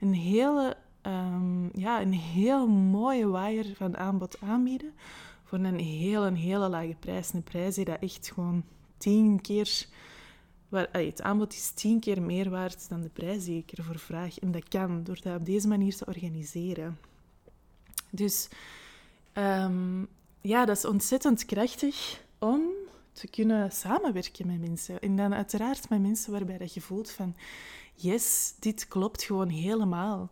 een 0.01 0.15
hele, 0.15 0.77
um, 1.03 1.71
ja, 1.75 2.01
een 2.01 2.13
heel 2.13 2.69
mooie 2.69 3.27
waaier 3.27 3.75
van 3.77 3.97
aanbod 3.97 4.41
aanbieden 4.41 4.93
voor 5.45 5.59
een 5.59 5.79
hele, 5.79 6.35
hele 6.35 6.69
lage 6.69 6.97
prijs. 6.99 7.33
Een 7.33 7.43
prijs 7.43 7.75
die 7.75 7.85
dat 7.85 8.01
echt 8.01 8.31
gewoon 8.35 8.65
tien 8.99 9.41
keer... 9.41 9.87
Het 10.71 11.23
aanbod 11.23 11.53
is 11.53 11.71
tien 11.71 12.01
keer 12.01 12.23
meer 12.23 12.51
waard 12.51 12.89
dan 12.89 13.01
de 13.01 13.09
prijs 13.09 13.45
die 13.45 13.65
ik 13.67 13.79
ervoor 13.79 13.99
vraag. 13.99 14.39
En 14.39 14.53
dat 14.53 14.69
kan 14.69 15.05
door 15.05 15.19
dat 15.23 15.37
op 15.37 15.47
deze 15.47 15.69
manier 15.69 15.97
te 15.97 16.07
organiseren. 16.07 16.99
Dus 18.11 18.49
um, 19.35 20.09
ja, 20.41 20.65
dat 20.65 20.77
is 20.77 20.85
ontzettend 20.85 21.45
krachtig 21.45 22.25
om 22.39 22.63
te 23.13 23.29
kunnen 23.29 23.73
samenwerken 23.73 24.47
met 24.47 24.61
mensen. 24.61 25.01
En 25.01 25.17
dan 25.17 25.35
uiteraard 25.35 25.89
met 25.89 26.01
mensen 26.01 26.33
waarbij 26.33 26.71
je 26.73 26.81
voelt 26.81 27.11
van... 27.11 27.37
Yes, 27.95 28.55
dit 28.59 28.89
klopt 28.89 29.23
gewoon 29.23 29.49
helemaal. 29.49 30.31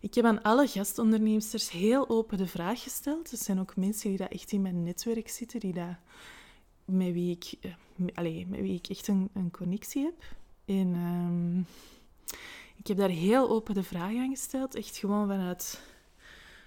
Ik 0.00 0.14
heb 0.14 0.24
aan 0.24 0.42
alle 0.42 0.66
gastondernemers 0.66 1.70
heel 1.70 2.08
open 2.08 2.38
de 2.38 2.46
vraag 2.46 2.82
gesteld. 2.82 3.32
Er 3.32 3.38
zijn 3.38 3.60
ook 3.60 3.76
mensen 3.76 4.08
die 4.08 4.18
dat 4.18 4.30
echt 4.30 4.52
in 4.52 4.62
mijn 4.62 4.82
netwerk 4.82 5.28
zitten, 5.28 5.60
die 5.60 5.72
dat, 5.72 5.96
met, 6.84 7.12
wie 7.12 7.30
ik, 7.30 7.54
eh, 7.60 7.72
met, 7.96 8.60
wie 8.60 8.74
ik 8.74 8.86
echt 8.86 9.08
een, 9.08 9.28
een 9.34 9.50
connectie 9.50 10.02
heb. 10.02 10.24
En 10.64 10.94
um, 10.94 11.66
ik 12.76 12.86
heb 12.86 12.96
daar 12.96 13.08
heel 13.08 13.50
open 13.50 13.74
de 13.74 13.82
vraag 13.82 14.16
aan 14.16 14.30
gesteld. 14.30 14.74
Echt 14.74 14.96
gewoon 14.96 15.28
vanuit, 15.28 15.80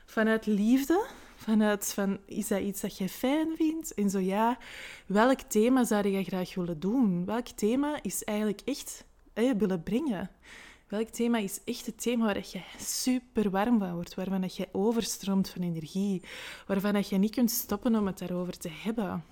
vanuit 0.05 0.45
liefde. 0.45 1.07
Vanuit 1.35 1.93
van, 1.93 2.19
is 2.25 2.47
dat 2.47 2.61
iets 2.61 2.81
dat 2.81 2.97
jij 2.97 3.09
fijn 3.09 3.55
vindt? 3.55 3.93
En 3.93 4.09
zo 4.09 4.19
ja, 4.19 4.57
welk 5.05 5.39
thema 5.39 5.83
zou 5.83 6.07
je 6.07 6.23
graag 6.23 6.55
willen 6.55 6.79
doen? 6.79 7.25
Welk 7.25 7.47
thema 7.47 7.99
is 8.01 8.23
eigenlijk 8.23 8.61
echt 8.65 9.05
eh, 9.33 9.51
willen 9.57 9.83
brengen? 9.83 10.29
Welk 10.87 11.07
thema 11.07 11.37
is 11.37 11.59
echt 11.63 11.85
het 11.85 12.01
thema 12.01 12.25
waar 12.25 12.45
je 12.51 12.61
super 12.77 13.49
warm 13.49 13.79
van 13.79 13.93
wordt, 13.93 14.15
waarvan 14.15 14.41
dat 14.41 14.55
je 14.55 14.67
overstroomt 14.71 15.49
van 15.49 15.61
energie, 15.61 16.21
waarvan 16.67 16.93
dat 16.93 17.09
je 17.09 17.17
niet 17.17 17.35
kunt 17.35 17.51
stoppen 17.51 17.95
om 17.95 18.05
het 18.07 18.17
daarover 18.17 18.57
te 18.57 18.69
hebben? 18.69 19.23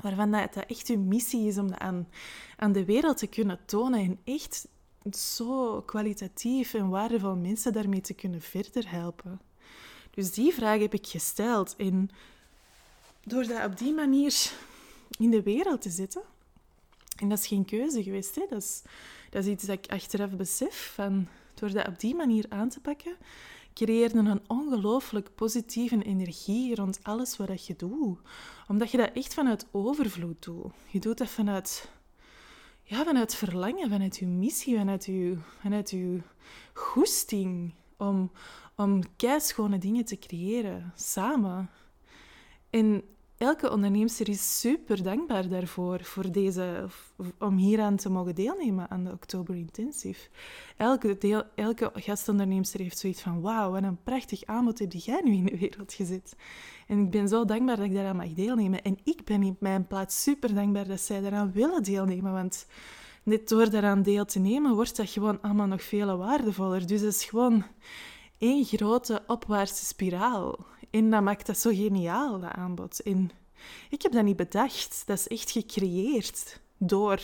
Waarvan 0.00 0.30
dat, 0.30 0.56
echt 0.66 0.86
je 0.86 0.98
missie 0.98 1.46
is 1.46 1.58
om 1.58 1.68
dat 1.68 1.78
aan, 1.78 2.08
aan 2.56 2.72
de 2.72 2.84
wereld 2.84 3.16
te 3.16 3.26
kunnen 3.26 3.58
tonen 3.66 4.00
en 4.00 4.18
echt 4.24 4.68
zo 5.10 5.80
kwalitatief 5.80 6.74
en 6.74 6.88
waardevol 6.88 7.36
mensen 7.36 7.72
daarmee 7.72 8.00
te 8.00 8.14
kunnen 8.14 8.40
verder 8.40 8.90
helpen. 8.90 9.40
Dus 10.10 10.32
die 10.32 10.52
vraag 10.52 10.80
heb 10.80 10.94
ik 10.94 11.06
gesteld. 11.06 11.76
En 11.76 12.10
door 13.24 13.46
dat 13.46 13.64
op 13.64 13.78
die 13.78 13.92
manier 13.92 14.52
in 15.18 15.30
de 15.30 15.42
wereld 15.42 15.82
te 15.82 15.90
zetten, 15.90 16.22
en 17.16 17.28
dat 17.28 17.38
is 17.38 17.46
geen 17.46 17.64
keuze 17.64 18.02
geweest, 18.02 18.34
hè? 18.34 18.46
Dat, 18.48 18.62
is, 18.62 18.82
dat 19.30 19.44
is 19.44 19.50
iets 19.50 19.64
dat 19.64 19.78
ik 19.78 19.92
achteraf 19.92 20.30
besef. 20.30 20.92
Van, 20.94 21.28
door 21.54 21.72
dat 21.72 21.86
op 21.86 22.00
die 22.00 22.14
manier 22.14 22.44
aan 22.48 22.68
te 22.68 22.80
pakken, 22.80 23.16
creëerde 23.74 24.18
een 24.18 24.40
ongelooflijk 24.46 25.34
positieve 25.34 26.02
energie 26.02 26.74
rond 26.74 26.98
alles 27.02 27.36
wat 27.36 27.66
je 27.66 27.76
doet. 27.76 28.18
Omdat 28.68 28.90
je 28.90 28.96
dat 28.96 29.10
echt 29.12 29.34
vanuit 29.34 29.66
overvloed 29.70 30.42
doet. 30.44 30.72
Je 30.86 30.98
doet 30.98 31.18
dat 31.18 31.28
vanuit, 31.28 31.90
ja, 32.82 33.04
vanuit 33.04 33.34
verlangen, 33.34 33.90
vanuit 33.90 34.16
je 34.16 34.26
missie, 34.26 34.76
vanuit 34.76 35.04
je, 35.04 35.36
vanuit 35.60 35.90
je 35.90 36.20
goesting 36.72 37.74
om, 37.96 38.30
om 38.76 39.02
dingen 39.78 40.04
te 40.04 40.18
creëren, 40.18 40.92
samen. 40.96 41.70
En 42.70 43.02
elke 43.42 43.70
onderneemster 43.70 44.28
is 44.28 44.60
super 44.60 45.02
dankbaar 45.02 45.48
daarvoor, 45.48 46.04
voor 46.04 46.32
deze, 46.32 46.86
om 47.38 47.56
hieraan 47.56 47.96
te 47.96 48.10
mogen 48.10 48.34
deelnemen 48.34 48.90
aan 48.90 49.04
de 49.04 49.10
Oktober 49.10 49.56
Intensive. 49.56 50.28
Elke, 50.76 51.18
deel, 51.18 51.42
elke 51.54 51.90
gastonderneemster 51.94 52.80
heeft 52.80 52.98
zoiets 52.98 53.20
van, 53.20 53.40
wauw, 53.40 53.70
wat 53.70 53.82
een 53.82 54.02
prachtig 54.02 54.44
aanbod 54.44 54.78
heb 54.78 54.92
jij 54.92 55.20
nu 55.24 55.32
in 55.32 55.44
de 55.44 55.58
wereld 55.58 55.92
gezet. 55.92 56.36
En 56.86 56.98
ik 56.98 57.10
ben 57.10 57.28
zo 57.28 57.44
dankbaar 57.44 57.76
dat 57.76 57.84
ik 57.84 57.94
daaraan 57.94 58.16
mag 58.16 58.32
deelnemen. 58.32 58.82
En 58.82 58.98
ik 59.04 59.24
ben 59.24 59.42
in 59.42 59.56
mijn 59.60 59.86
plaats 59.86 60.22
super 60.22 60.54
dankbaar 60.54 60.86
dat 60.86 61.00
zij 61.00 61.20
daaraan 61.20 61.52
willen 61.52 61.82
deelnemen, 61.82 62.32
want 62.32 62.66
net 63.22 63.48
door 63.48 63.70
daaraan 63.70 64.02
deel 64.02 64.24
te 64.24 64.38
nemen, 64.38 64.74
wordt 64.74 64.96
dat 64.96 65.10
gewoon 65.10 65.40
allemaal 65.40 65.66
nog 65.66 65.82
veel 65.82 66.16
waardevoller. 66.16 66.86
Dus 66.86 67.00
het 67.00 67.14
is 67.14 67.24
gewoon 67.24 67.64
één 68.38 68.64
grote 68.64 69.22
opwaartse 69.26 69.84
spiraal. 69.84 70.71
En 70.92 71.10
dat 71.10 71.22
maakt 71.22 71.46
dat 71.46 71.58
zo 71.58 71.70
geniaal, 71.70 72.40
dat 72.40 72.50
aanbod. 72.50 73.00
En 73.02 73.30
ik 73.90 74.02
heb 74.02 74.12
dat 74.12 74.24
niet 74.24 74.36
bedacht. 74.36 75.02
Dat 75.06 75.18
is 75.18 75.28
echt 75.28 75.50
gecreëerd 75.50 76.60
door, 76.76 77.20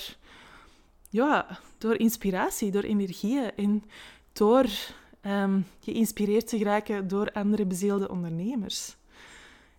ja, 1.09 1.59
door 1.79 1.99
inspiratie, 1.99 2.71
door 2.71 2.83
energie 2.83 3.41
en 3.41 3.85
door 4.33 4.67
um, 5.23 5.67
geïnspireerd 5.81 6.49
te 6.49 6.59
geraken 6.59 7.09
door 7.09 7.33
andere 7.33 7.67
bezielde 7.67 8.09
ondernemers. 8.09 8.97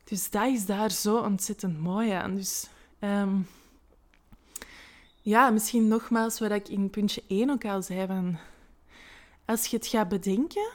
Dus 0.03 0.29
dat 0.29 0.47
is 0.47 0.65
daar 0.65 0.91
zo 0.91 1.17
ontzettend 1.17 1.79
mooi 1.79 2.09
aan. 2.09 2.35
Dus 2.35 2.67
um, 2.99 3.47
ja, 5.21 5.49
misschien 5.49 5.87
nogmaals 5.87 6.39
wat 6.39 6.51
ik 6.51 6.67
in 6.67 6.89
puntje 6.89 7.23
1 7.27 7.49
ook 7.49 7.65
al 7.65 7.81
zei 7.81 8.07
van... 8.07 8.37
Als 9.45 9.65
je 9.65 9.77
het 9.77 9.87
gaat 9.87 10.09
bedenken, 10.09 10.71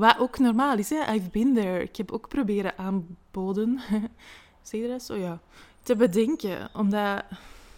wat 0.00 0.18
ook 0.18 0.38
normaal 0.38 0.78
is, 0.78 0.90
hè? 0.90 1.14
I've 1.14 1.30
been 1.30 1.54
there. 1.54 1.82
Ik 1.82 1.96
heb 1.96 2.12
ook 2.12 2.28
proberen 2.28 2.78
aanboden, 2.78 3.80
zeg 4.62 4.80
je 4.80 4.88
dat 4.88 5.02
zo? 5.02 5.14
Ja. 5.14 5.40
Te 5.82 5.96
bedenken. 5.96 6.70
Omdat, 6.74 7.24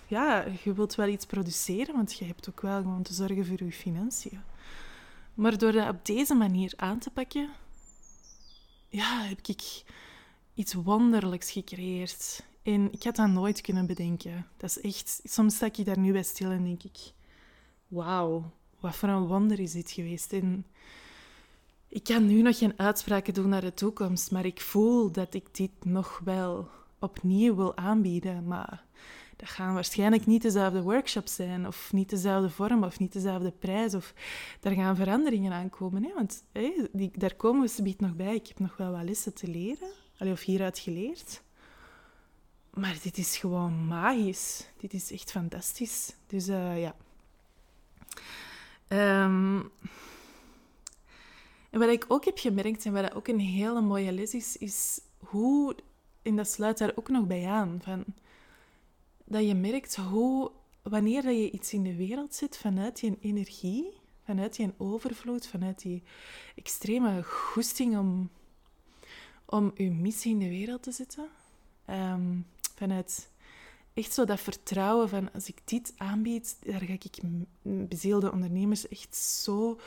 ja, 0.06 0.44
je 0.64 0.72
wilt 0.72 0.94
wel 0.94 1.08
iets 1.08 1.26
produceren, 1.26 1.94
want 1.94 2.18
je 2.18 2.24
hebt 2.24 2.48
ook 2.48 2.60
wel 2.60 2.82
gewoon 2.82 3.02
te 3.02 3.14
zorgen 3.14 3.46
voor 3.46 3.64
je 3.64 3.72
financiën. 3.72 4.40
Maar 5.34 5.58
door 5.58 5.72
dat 5.72 5.88
op 5.88 6.06
deze 6.06 6.34
manier 6.34 6.72
aan 6.76 6.98
te 6.98 7.10
pakken, 7.10 7.50
ja, 8.88 9.22
heb 9.22 9.38
ik 9.46 9.82
iets 10.54 10.74
wonderlijks 10.74 11.50
gecreëerd. 11.50 12.44
En 12.62 12.92
ik 12.92 13.02
had 13.02 13.16
dat 13.16 13.28
nooit 13.28 13.60
kunnen 13.60 13.86
bedenken. 13.86 14.46
Dat 14.56 14.70
is 14.70 14.80
echt... 14.80 15.20
Soms 15.24 15.54
sta 15.54 15.66
ik 15.66 15.84
daar 15.84 15.98
nu 15.98 16.12
bij 16.12 16.22
stil 16.22 16.50
en 16.50 16.64
denk 16.64 16.82
ik... 16.82 16.98
Wauw, 17.88 18.50
wat 18.80 18.96
voor 18.96 19.08
een 19.08 19.26
wonder 19.26 19.60
is 19.60 19.72
dit 19.72 19.90
geweest. 19.90 20.32
Ik 21.92 22.04
kan 22.04 22.26
nu 22.26 22.42
nog 22.42 22.58
geen 22.58 22.78
uitspraken 22.78 23.34
doen 23.34 23.48
naar 23.48 23.60
de 23.60 23.74
toekomst, 23.74 24.30
maar 24.30 24.44
ik 24.44 24.60
voel 24.60 25.10
dat 25.10 25.34
ik 25.34 25.54
dit 25.54 25.70
nog 25.84 26.20
wel 26.24 26.68
opnieuw 26.98 27.54
wil 27.54 27.76
aanbieden. 27.76 28.46
Maar 28.46 28.84
dat 29.36 29.48
gaan 29.48 29.74
waarschijnlijk 29.74 30.26
niet 30.26 30.42
dezelfde 30.42 30.82
workshops 30.82 31.34
zijn, 31.34 31.66
of 31.66 31.92
niet 31.92 32.10
dezelfde 32.10 32.50
vorm, 32.50 32.84
of 32.84 32.98
niet 32.98 33.12
dezelfde 33.12 33.50
prijs, 33.50 33.94
of 33.94 34.14
daar 34.60 34.72
gaan 34.72 34.96
veranderingen 34.96 35.52
aan 35.52 35.70
komen. 35.70 36.02
Hè? 36.02 36.12
Want 36.14 36.44
die, 36.92 37.10
daar 37.14 37.34
komen 37.34 37.62
we 37.62 37.68
subiet 37.68 38.00
nog 38.00 38.16
bij. 38.16 38.34
Ik 38.34 38.46
heb 38.46 38.58
nog 38.58 38.76
wel 38.76 38.92
wat 38.92 39.04
lessen 39.04 39.34
te 39.34 39.48
leren, 39.48 39.88
Allee, 40.18 40.32
of 40.32 40.42
hieruit 40.42 40.78
geleerd. 40.78 41.42
Maar 42.70 42.98
dit 43.02 43.18
is 43.18 43.36
gewoon 43.36 43.86
magisch. 43.86 44.68
Dit 44.76 44.92
is 44.92 45.12
echt 45.12 45.30
fantastisch. 45.30 46.14
Dus 46.26 46.48
uh, 46.48 46.80
ja. 46.80 46.94
Um, 49.24 49.70
en 51.72 51.78
wat 51.78 51.88
ik 51.88 52.04
ook 52.08 52.24
heb 52.24 52.38
gemerkt, 52.38 52.84
en 52.84 52.92
wat 52.92 53.14
ook 53.14 53.28
een 53.28 53.40
hele 53.40 53.80
mooie 53.80 54.12
les 54.12 54.34
is, 54.34 54.56
is 54.56 55.00
hoe, 55.18 55.76
en 56.22 56.36
dat 56.36 56.48
sluit 56.48 56.78
daar 56.78 56.92
ook 56.94 57.08
nog 57.08 57.26
bij 57.26 57.46
aan, 57.46 57.80
van, 57.82 58.04
dat 59.24 59.46
je 59.46 59.54
merkt 59.54 59.96
hoe, 59.96 60.50
wanneer 60.82 61.22
dat 61.22 61.34
je 61.34 61.50
iets 61.50 61.72
in 61.72 61.82
de 61.82 61.96
wereld 61.96 62.34
zet 62.34 62.56
vanuit 62.56 63.00
je 63.00 63.16
energie, 63.20 63.92
vanuit 64.24 64.56
je 64.56 64.72
overvloed, 64.76 65.46
vanuit 65.46 65.82
die 65.82 66.02
extreme 66.54 67.22
goesting 67.22 67.98
om, 67.98 68.30
om 69.44 69.70
je 69.74 69.90
missie 69.90 70.32
in 70.32 70.38
de 70.38 70.48
wereld 70.48 70.82
te 70.82 70.92
zetten, 70.92 71.28
um, 71.90 72.46
vanuit 72.74 73.30
echt 73.94 74.12
zo 74.12 74.24
dat 74.24 74.40
vertrouwen 74.40 75.08
van 75.08 75.32
als 75.32 75.48
ik 75.48 75.60
dit 75.64 75.92
aanbied, 75.96 76.56
daar 76.64 76.80
ga 76.80 76.92
ik 76.92 77.18
bezielde 77.62 78.32
ondernemers 78.32 78.88
echt 78.88 79.16
zo 79.16 79.78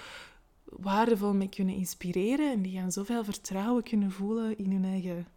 waardevol 0.66 1.34
mee 1.34 1.50
kunnen 1.50 1.76
inspireren. 1.76 2.52
En 2.52 2.62
die 2.62 2.78
gaan 2.78 2.92
zoveel 2.92 3.24
vertrouwen 3.24 3.84
kunnen 3.84 4.12
voelen 4.12 4.58
in 4.58 4.72
hun 4.72 4.86
eigen, 4.86 5.28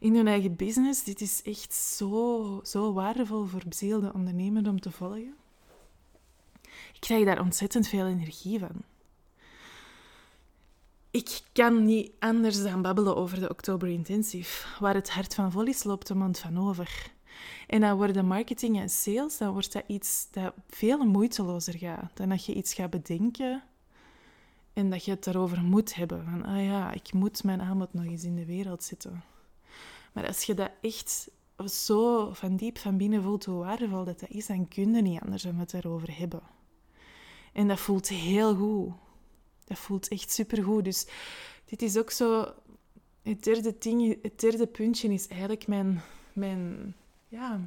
in 0.00 0.14
hun 0.14 0.26
eigen 0.26 0.56
business. 0.56 1.04
Dit 1.04 1.20
is 1.20 1.42
echt 1.42 1.74
zo, 1.74 2.60
zo 2.64 2.92
waardevol 2.92 3.44
voor 3.44 3.62
bezielde 3.68 4.12
ondernemers 4.12 4.68
om 4.68 4.80
te 4.80 4.90
volgen. 4.90 5.34
Ik 6.92 7.00
krijg 7.00 7.24
daar 7.24 7.40
ontzettend 7.40 7.88
veel 7.88 8.06
energie 8.06 8.58
van. 8.58 8.82
Ik 11.10 11.40
kan 11.52 11.84
niet 11.84 12.12
anders 12.18 12.62
dan 12.62 12.82
babbelen 12.82 13.16
over 13.16 13.40
de 13.40 13.48
Oktober 13.48 13.88
Intensive, 13.88 14.66
waar 14.80 14.94
het 14.94 15.10
hart 15.10 15.34
van 15.34 15.52
vol 15.52 15.66
is, 15.66 15.84
loopt 15.84 16.06
de 16.06 16.14
mond 16.14 16.38
van 16.38 16.58
over. 16.58 17.12
En 17.66 17.80
dan 17.80 17.96
worden 17.96 18.26
marketing 18.26 18.80
en 18.80 18.88
sales, 18.88 19.38
dan 19.38 19.52
wordt 19.52 19.72
dat 19.72 19.84
iets 19.86 20.28
dat 20.30 20.54
veel 20.68 21.04
moeitelozer 21.04 21.78
gaat 21.78 22.10
dan 22.16 22.28
dat 22.28 22.44
je 22.44 22.54
iets 22.54 22.74
gaat 22.74 22.90
bedenken 22.90 23.62
en 24.72 24.90
dat 24.90 25.04
je 25.04 25.10
het 25.10 25.24
daarover 25.24 25.62
moet 25.62 25.94
hebben. 25.94 26.24
Van, 26.24 26.44
ah 26.44 26.64
ja, 26.64 26.92
ik 26.92 27.12
moet 27.12 27.44
mijn 27.44 27.60
aanbod 27.60 27.92
nog 27.92 28.04
eens 28.04 28.24
in 28.24 28.36
de 28.36 28.44
wereld 28.44 28.84
zetten. 28.84 29.22
Maar 30.12 30.26
als 30.26 30.42
je 30.42 30.54
dat 30.54 30.70
echt 30.80 31.30
zo 31.66 32.32
van 32.32 32.56
diep 32.56 32.78
van 32.78 32.96
binnen 32.96 33.22
voelt 33.22 33.44
hoe 33.44 33.64
waardevol 33.64 34.04
dat, 34.04 34.20
dat 34.20 34.30
is, 34.30 34.46
dan 34.46 34.68
kun 34.68 34.94
je 34.94 35.02
niet 35.02 35.20
anders 35.20 35.42
dan 35.42 35.56
het 35.56 35.70
daarover 35.70 36.18
hebben. 36.18 36.42
En 37.52 37.68
dat 37.68 37.80
voelt 37.80 38.08
heel 38.08 38.54
goed. 38.54 38.92
Dat 39.64 39.78
voelt 39.78 40.08
echt 40.08 40.30
supergoed. 40.30 40.84
Dus 40.84 41.06
dit 41.64 41.82
is 41.82 41.96
ook 41.96 42.10
zo... 42.10 42.52
Het 43.22 43.44
derde, 43.44 43.74
ding, 43.78 44.22
het 44.22 44.40
derde 44.40 44.66
puntje 44.66 45.12
is 45.12 45.28
eigenlijk 45.28 45.66
mijn, 45.66 46.02
mijn, 46.32 46.94
ja, 47.28 47.60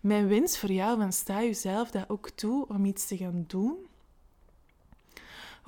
mijn 0.00 0.28
wens 0.28 0.58
voor 0.58 0.72
jou. 0.72 0.98
Van 0.98 1.12
sta 1.12 1.42
jezelf 1.42 1.90
dat 1.90 2.08
ook 2.08 2.30
toe 2.30 2.68
om 2.68 2.84
iets 2.84 3.06
te 3.06 3.16
gaan 3.16 3.44
doen 3.46 3.76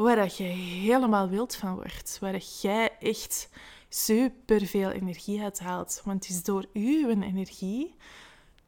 waar 0.04 0.16
dat 0.16 0.36
je 0.36 0.44
helemaal 0.44 1.28
wild 1.28 1.56
van 1.56 1.74
wordt. 1.74 2.18
Waar 2.20 2.40
jij 2.62 2.90
echt 2.98 3.48
superveel 3.88 4.90
energie 4.90 5.42
uit 5.42 5.60
haalt. 5.60 6.02
Want 6.04 6.24
het 6.24 6.34
is 6.34 6.42
door 6.42 6.66
uw 6.72 7.08
energie 7.08 7.94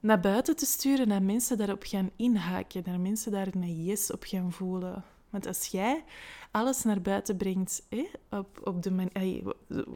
naar 0.01 0.21
buiten 0.21 0.57
te 0.57 0.67
sturen 0.67 1.09
dat 1.09 1.23
mensen 1.23 1.59
daarop 1.59 1.83
gaan 1.87 2.11
inhaken. 2.17 2.85
Dat 2.85 2.99
mensen 2.99 3.33
daar 3.33 3.49
een 3.51 3.85
yes 3.85 4.13
op 4.13 4.25
gaan 4.27 4.53
voelen. 4.53 5.05
Want 5.31 5.47
als 5.47 5.67
jij 5.67 6.05
alles 6.51 6.83
naar 6.83 7.01
buiten 7.01 7.37
brengt 7.37 7.83
op, 8.31 8.61
op 8.65 8.83
de 8.83 9.09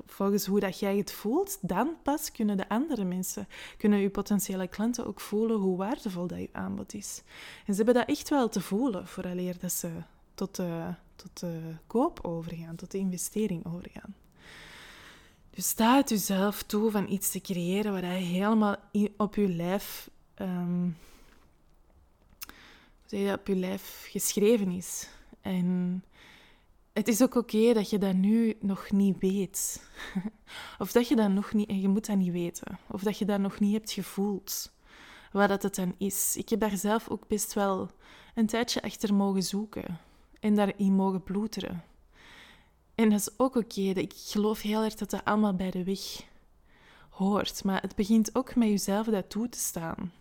volgens 0.07 0.47
hoe 0.47 0.61
dat 0.61 0.79
jij 0.79 0.97
het 0.97 1.13
voelt, 1.13 1.59
dan 1.61 1.97
pas 2.03 2.33
kunnen 2.33 2.57
de 2.57 2.69
andere 2.69 3.05
mensen, 3.05 3.49
kunnen 3.79 3.99
je 3.99 4.11
potentiële 4.11 4.69
klanten 4.69 5.07
ook 5.07 5.21
voelen 5.21 5.57
hoe 5.57 5.77
waardevol 5.77 6.27
dat 6.27 6.39
je 6.39 6.49
aanbod 6.53 6.95
is. 6.95 7.23
En 7.67 7.75
ze 7.75 7.83
hebben 7.83 7.95
dat 7.95 8.09
echt 8.09 8.29
wel 8.29 8.49
te 8.49 8.61
voelen, 8.61 9.07
vooraleer 9.07 9.57
dat 9.61 9.73
ze 9.73 9.91
tot 10.35 10.57
de, 10.57 10.95
tot 11.23 11.41
de 11.41 11.75
koop 11.87 12.19
overgaan, 12.23 12.77
tot 12.77 12.91
de 12.91 12.99
investering 12.99 13.67
overgaan. 13.67 14.15
Dus 15.51 15.69
sta 15.69 15.97
het 15.97 16.09
jezelf 16.09 16.63
toe 16.63 16.91
van 16.91 17.09
iets 17.09 17.31
te 17.31 17.41
creëren 17.41 17.93
waar 17.93 18.05
hij 18.05 18.23
helemaal 18.23 18.77
op 19.17 19.35
je 19.35 19.49
lijf, 19.49 20.11
um, 20.37 20.97
op 23.11 23.47
je 23.47 23.57
lijf 23.57 24.07
geschreven 24.11 24.71
is. 24.71 25.09
En 25.41 26.05
het 26.93 27.09
is 27.09 27.23
ook 27.23 27.35
oké 27.35 27.73
dat 27.73 27.91
je 27.91 27.99
dat 27.99 28.15
nu 28.15 28.57
nog 28.61 28.91
niet 28.91 29.19
weet. 29.19 29.91
of 30.79 30.93
dat 30.93 31.09
je 31.09 31.17
dat 31.17 31.31
nog 31.31 31.53
niet, 31.53 31.69
en 31.69 31.81
je 31.81 31.89
moet 31.89 32.07
dat 32.07 32.17
niet 32.17 32.33
weten. 32.33 32.79
Of 32.89 33.03
dat 33.03 33.19
je 33.19 33.25
dat 33.25 33.41
nog 33.41 33.61
niet 33.61 33.73
hebt 33.73 33.93
gevoeld. 33.93 34.73
Wat 35.33 35.49
dat 35.49 35.63
het 35.63 35.75
dan 35.75 35.95
is. 35.99 36.37
Ik 36.37 36.49
heb 36.49 36.61
daar 36.61 36.77
zelf 36.77 37.09
ook 37.09 37.29
best 37.29 37.53
wel 37.53 37.91
een 38.35 38.47
tijdje 38.47 38.83
achter 38.83 39.15
mogen 39.15 39.43
zoeken 39.43 39.99
en 40.43 40.55
daarin 40.55 40.95
mogen 40.95 41.23
ploeteren. 41.23 41.83
En 42.95 43.11
dat 43.11 43.21
is 43.21 43.39
ook 43.39 43.57
oké. 43.57 43.81
Ik 43.81 44.13
geloof 44.17 44.61
heel 44.61 44.83
erg 44.83 44.95
dat 44.95 45.11
dat 45.11 45.25
allemaal 45.25 45.55
bij 45.55 45.71
de 45.71 45.85
weg 45.85 46.25
hoort. 47.11 47.65
Maar 47.65 47.81
het 47.81 47.95
begint 47.95 48.35
ook 48.35 48.55
met 48.55 48.69
jezelf 48.69 49.07
dat 49.07 49.31
toe 49.31 49.49
te 49.49 49.59
staan. 49.59 50.13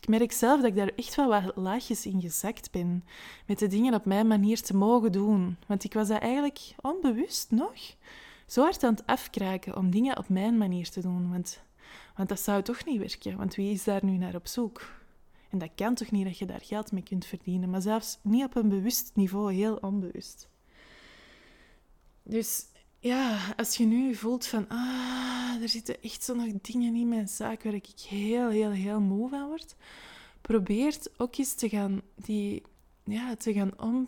Ik 0.00 0.08
merk 0.08 0.32
zelf 0.32 0.60
dat 0.60 0.70
ik 0.70 0.76
daar 0.76 0.92
echt 0.96 1.14
wel 1.14 1.28
wat 1.28 1.56
laagjes 1.56 2.06
in 2.06 2.20
gezakt 2.20 2.70
ben. 2.70 3.04
Met 3.46 3.58
de 3.58 3.66
dingen 3.66 3.94
op 3.94 4.04
mijn 4.04 4.26
manier 4.26 4.60
te 4.60 4.76
mogen 4.76 5.12
doen. 5.12 5.56
Want 5.66 5.84
ik 5.84 5.92
was 5.92 6.08
dat 6.08 6.20
eigenlijk 6.20 6.74
onbewust 6.80 7.50
nog 7.50 7.74
zo 8.46 8.62
hard 8.62 8.84
aan 8.84 8.94
het 8.94 9.06
afkraken 9.06 9.76
om 9.76 9.90
dingen 9.90 10.18
op 10.18 10.28
mijn 10.28 10.58
manier 10.58 10.90
te 10.90 11.00
doen. 11.00 11.30
Want, 11.30 11.62
want 12.16 12.28
dat 12.28 12.40
zou 12.40 12.62
toch 12.62 12.84
niet 12.84 12.98
werken. 12.98 13.36
Want 13.36 13.54
wie 13.54 13.72
is 13.72 13.84
daar 13.84 14.04
nu 14.04 14.16
naar 14.16 14.34
op 14.34 14.46
zoek? 14.46 15.03
En 15.54 15.60
dat 15.60 15.70
kan 15.74 15.94
toch 15.94 16.10
niet 16.10 16.24
dat 16.24 16.38
je 16.38 16.46
daar 16.46 16.60
geld 16.62 16.92
mee 16.92 17.02
kunt 17.02 17.26
verdienen, 17.26 17.70
maar 17.70 17.82
zelfs 17.82 18.18
niet 18.22 18.44
op 18.44 18.56
een 18.56 18.68
bewust 18.68 19.10
niveau, 19.14 19.52
heel 19.52 19.76
onbewust. 19.76 20.48
Dus 22.22 22.66
ja, 22.98 23.54
als 23.56 23.76
je 23.76 23.84
nu 23.84 24.14
voelt 24.14 24.46
van, 24.46 24.68
ah, 24.68 25.62
er 25.62 25.68
zitten 25.68 26.02
echt 26.02 26.22
zo 26.22 26.34
nog 26.34 26.52
dingen 26.60 26.94
in 26.94 27.08
mijn 27.08 27.28
zaak 27.28 27.62
waar 27.62 27.74
ik 27.74 27.86
heel, 28.08 28.48
heel, 28.48 28.70
heel 28.70 29.00
moe 29.00 29.28
van 29.28 29.46
word, 29.46 29.76
probeer 30.40 30.98
ook 31.16 31.36
eens 31.36 31.54
te 31.54 31.68
gaan 31.68 32.00
die, 32.14 32.62
ja, 33.04 33.36
te 33.36 33.52
gaan 33.52 33.80
om, 33.80 34.04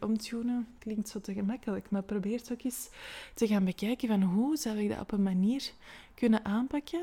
omtunen. 0.00 0.68
Klinkt 0.78 1.08
zo 1.08 1.20
te 1.20 1.32
gemakkelijk, 1.32 1.90
maar 1.90 2.02
probeer 2.02 2.42
ook 2.52 2.62
eens 2.62 2.88
te 3.34 3.46
gaan 3.46 3.64
bekijken 3.64 4.08
van 4.08 4.22
hoe 4.22 4.56
zou 4.56 4.78
ik 4.78 4.88
dat 4.88 5.00
op 5.00 5.12
een 5.12 5.22
manier 5.22 5.72
kunnen 6.14 6.44
aanpakken 6.44 7.02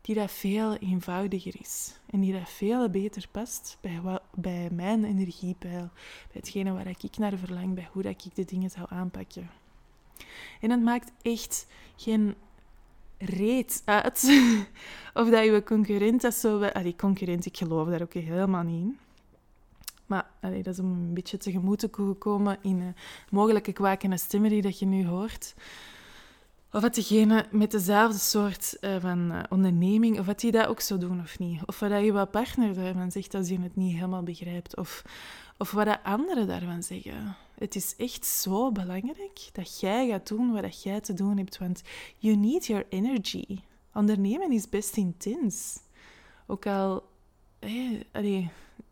die 0.00 0.14
dat 0.14 0.30
veel 0.30 0.76
eenvoudiger 0.76 1.54
is. 1.60 2.00
En 2.10 2.20
die 2.20 2.32
dat 2.32 2.50
veel 2.50 2.88
beter 2.90 3.28
past 3.30 3.78
bij, 3.80 4.00
bij 4.34 4.68
mijn 4.72 5.04
energiepeil, 5.04 5.90
bij 6.26 6.32
hetgene 6.32 6.72
waar 6.72 6.86
ik 6.86 7.18
naar 7.18 7.38
verlang, 7.38 7.74
bij 7.74 7.88
hoe 7.92 8.02
dat 8.02 8.24
ik 8.24 8.34
de 8.34 8.44
dingen 8.44 8.70
zou 8.70 8.86
aanpakken. 8.88 9.50
En 10.60 10.70
het 10.70 10.82
maakt 10.82 11.12
echt 11.22 11.66
geen 11.96 12.34
reet 13.18 13.82
uit 13.84 14.22
of 15.20 15.30
dat 15.30 15.44
je 15.44 15.62
concurrent 15.64 16.20
dat 16.20 16.34
zo... 16.34 16.62
Allee, 16.62 16.96
concurrent, 16.96 17.46
ik 17.46 17.56
geloof 17.56 17.88
daar 17.88 18.02
ook 18.02 18.14
helemaal 18.14 18.62
niet 18.62 18.82
in. 18.82 18.98
Maar 20.06 20.30
dat 20.40 20.66
is 20.66 20.78
om 20.78 20.92
een 20.92 21.14
beetje 21.14 21.36
tegemoet 21.36 21.78
te 21.78 21.88
komen 22.18 22.58
in 22.62 22.80
een 22.80 22.94
mogelijke 23.30 23.72
kwakende 23.72 24.16
stemmen 24.16 24.50
die 24.50 24.62
dat 24.62 24.78
je 24.78 24.86
nu 24.86 25.06
hoort. 25.06 25.54
Of 26.72 26.80
dat 26.80 26.94
degene 26.94 27.46
met 27.50 27.70
dezelfde 27.70 28.18
soort 28.18 28.76
uh, 28.80 28.96
van 29.00 29.32
uh, 29.32 29.42
onderneming, 29.48 30.18
of 30.18 30.26
dat 30.26 30.40
die 30.40 30.52
dat 30.52 30.66
ook 30.66 30.80
zo 30.80 30.98
doen 30.98 31.20
of 31.20 31.38
niet. 31.38 31.60
Of 31.66 31.78
wat 31.78 32.04
je 32.04 32.12
wat 32.12 32.30
partner 32.30 32.74
daarvan 32.74 33.10
zegt 33.10 33.34
als 33.34 33.48
je 33.48 33.60
het 33.60 33.76
niet 33.76 33.94
helemaal 33.94 34.22
begrijpt. 34.22 34.76
Of, 34.76 35.02
of 35.58 35.70
wat 35.70 35.84
de 35.84 36.02
anderen 36.04 36.46
daarvan 36.46 36.82
zeggen. 36.82 37.36
Het 37.54 37.74
is 37.74 37.96
echt 37.96 38.26
zo 38.26 38.72
belangrijk 38.72 39.48
dat 39.52 39.80
jij 39.80 40.08
gaat 40.08 40.28
doen 40.28 40.52
wat 40.52 40.82
jij 40.82 41.00
te 41.00 41.14
doen 41.14 41.36
hebt. 41.36 41.58
Want 41.58 41.82
you 42.16 42.36
need 42.36 42.66
your 42.66 42.86
energy. 42.88 43.58
Ondernemen 43.94 44.52
is 44.52 44.68
best 44.68 44.96
intens. 44.96 45.78
Ook 46.46 46.66
al 46.66 47.08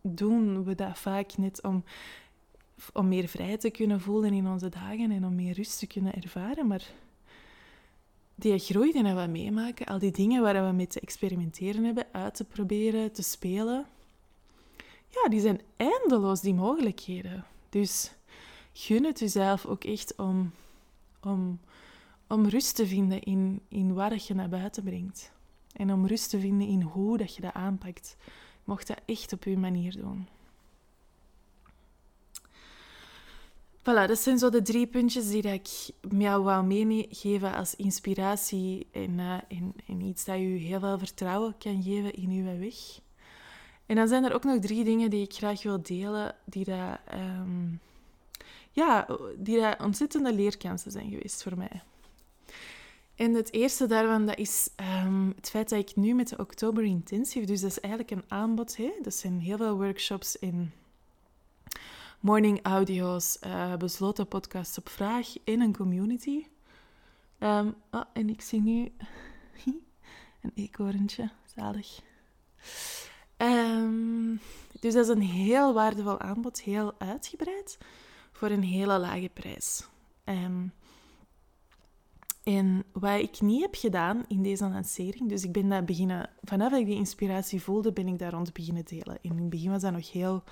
doen 0.03 0.65
we 0.65 0.75
dat 0.75 0.99
vaak 0.99 1.37
net 1.37 1.63
om, 1.63 1.85
om 2.93 3.09
meer 3.09 3.29
vrij 3.29 3.57
te 3.57 3.71
kunnen 3.71 4.01
voelen 4.01 4.33
in 4.33 4.47
onze 4.47 4.69
dagen 4.69 5.11
en 5.11 5.25
om 5.25 5.35
meer 5.35 5.55
rust 5.55 5.79
te 5.79 5.87
kunnen 5.87 6.15
ervaren. 6.15 6.67
Maar 6.67 6.93
die 8.39 8.59
groei 8.59 8.93
die 8.93 9.03
we 9.03 9.27
meemaken, 9.27 9.87
al 9.87 9.99
die 9.99 10.11
dingen 10.11 10.43
waar 10.43 10.67
we 10.67 10.73
mee 10.73 10.87
te 10.87 11.01
experimenteren 11.01 11.85
hebben, 11.85 12.07
uit 12.13 12.35
te 12.35 12.45
proberen, 12.45 13.13
te 13.13 13.23
spelen, 13.23 13.87
ja, 15.09 15.29
die 15.29 15.41
zijn 15.41 15.61
eindeloos, 15.77 16.41
die 16.41 16.55
mogelijkheden. 16.55 17.45
Dus 17.69 18.13
gun 18.73 19.05
het 19.05 19.19
jezelf 19.19 19.67
ook 19.67 19.85
echt 19.85 20.17
om, 20.17 20.53
om, 21.21 21.61
om 22.27 22.47
rust 22.47 22.75
te 22.75 22.87
vinden 22.87 23.23
in, 23.23 23.61
in 23.69 23.95
wat 23.95 24.27
je 24.27 24.35
naar 24.35 24.49
buiten 24.49 24.83
brengt. 24.83 25.33
En 25.73 25.93
om 25.93 26.07
rust 26.07 26.31
te 26.31 26.41
vinden 26.41 26.69
in 26.69 26.83
hoe 26.83 27.19
dat 27.19 27.35
je 27.35 27.41
dat 27.41 27.55
aanpakt. 27.55 28.17
Mocht 28.65 28.87
dat 28.87 29.01
echt 29.07 29.33
op 29.33 29.45
uw 29.45 29.59
manier 29.59 29.97
doen. 29.97 30.29
Voilà, 33.89 34.07
dat 34.07 34.19
zijn 34.19 34.39
zo 34.39 34.51
de 34.51 34.63
drie 34.63 34.87
puntjes 34.87 35.31
die 35.31 35.43
ik 35.43 35.69
jou 36.19 36.43
wou 36.43 36.65
meegeven 36.67 37.55
als 37.55 37.75
inspiratie 37.75 38.87
en, 38.93 39.19
en, 39.87 40.01
iets 40.01 40.25
dat 40.25 40.37
je 40.37 40.45
heel 40.45 40.81
veel 40.81 40.99
vertrouwen 40.99 41.55
kan 41.59 41.83
geven 41.83 42.15
in 42.15 42.31
uw 42.31 42.59
weg. 42.59 42.75
En 43.87 43.97
dan 43.97 44.09
zijn 44.09 44.25
er 44.25 44.35
ook 44.35 44.45
nog 44.45 44.61
drie 44.61 44.85
dingen 44.85 45.11
die 45.11 45.23
ik 45.23 45.33
graag 45.33 45.63
wil 45.63 45.83
delen, 45.83 46.35
die 46.45 46.65
dat, 46.65 46.99
ehm, 47.07 47.69
ja, 48.73 49.07
die 49.37 49.61
dat 49.61 49.81
ontzettende 49.81 50.33
leerkansen 50.33 50.91
zijn 50.91 51.11
geweest 51.11 51.43
voor 51.43 51.57
mij. 51.57 51.83
En 53.15 53.35
het 53.35 53.53
eerste 53.53 53.87
daarvan 53.87 54.27
dat 54.27 54.39
is 54.39 54.71
ehm, 54.77 55.27
het 55.37 55.51
feit 55.51 55.69
dat 55.69 55.79
ik 55.79 55.97
nu 55.97 56.15
met 56.15 56.29
de 56.29 56.39
Oktober 56.39 56.85
Intensive, 56.85 57.47
dus 57.47 57.61
dat 57.61 57.71
is 57.71 57.81
eigenlijk 57.81 58.13
een 58.13 58.25
aanbod, 58.29 58.77
hè? 58.77 58.91
dat 59.03 59.15
zijn 59.15 59.41
heel 59.41 59.57
veel 59.57 59.77
workshops 59.77 60.37
in 60.37 60.73
morning 62.21 62.63
audio's, 62.63 63.39
uh, 63.47 63.77
besloten 63.77 64.29
podcasts 64.29 64.79
op 64.79 64.89
vraag 64.89 65.29
in 65.45 65.61
een 65.61 65.77
community. 65.77 66.47
Oh, 67.41 67.67
en 68.13 68.29
ik 68.29 68.41
zie 68.41 68.61
nu 68.61 68.93
een 70.43 70.53
eekhoorntje, 70.55 71.31
zalig. 71.57 72.01
Um, 73.37 74.41
dus 74.81 74.95
dat 74.95 75.05
is 75.05 75.15
een 75.15 75.23
heel 75.23 75.75
waardevol 75.75 76.21
aanbod, 76.21 76.61
heel 76.61 76.95
uitgebreid, 76.99 77.79
voor 78.33 78.51
een 78.51 78.63
hele 78.63 78.99
lage 78.99 79.31
prijs. 79.35 79.87
Um, 80.25 80.73
en 82.43 82.85
wat 82.93 83.21
ik 83.21 83.41
niet 83.41 83.63
heb 83.63 83.75
gedaan 83.75 84.25
in 84.29 84.43
deze 84.43 84.69
lancering, 84.69 85.29
dus 85.29 85.45
ik 85.45 85.53
ben 85.53 85.69
daar 85.69 85.85
beginnen, 85.85 86.31
vanaf 86.43 86.71
dat 86.71 86.81
ik 86.81 86.87
die 86.87 86.97
inspiratie 86.97 87.63
voelde, 87.63 87.93
ben 87.93 88.09
ik 88.09 88.19
daar 88.19 88.33
rond 88.33 88.53
beginnen 88.53 88.85
delen. 88.85 89.19
In 89.21 89.37
het 89.37 89.51
begin 89.51 89.71
was 89.71 89.83
dat 89.83 89.93
nog 89.93 90.13
heel 90.13 90.43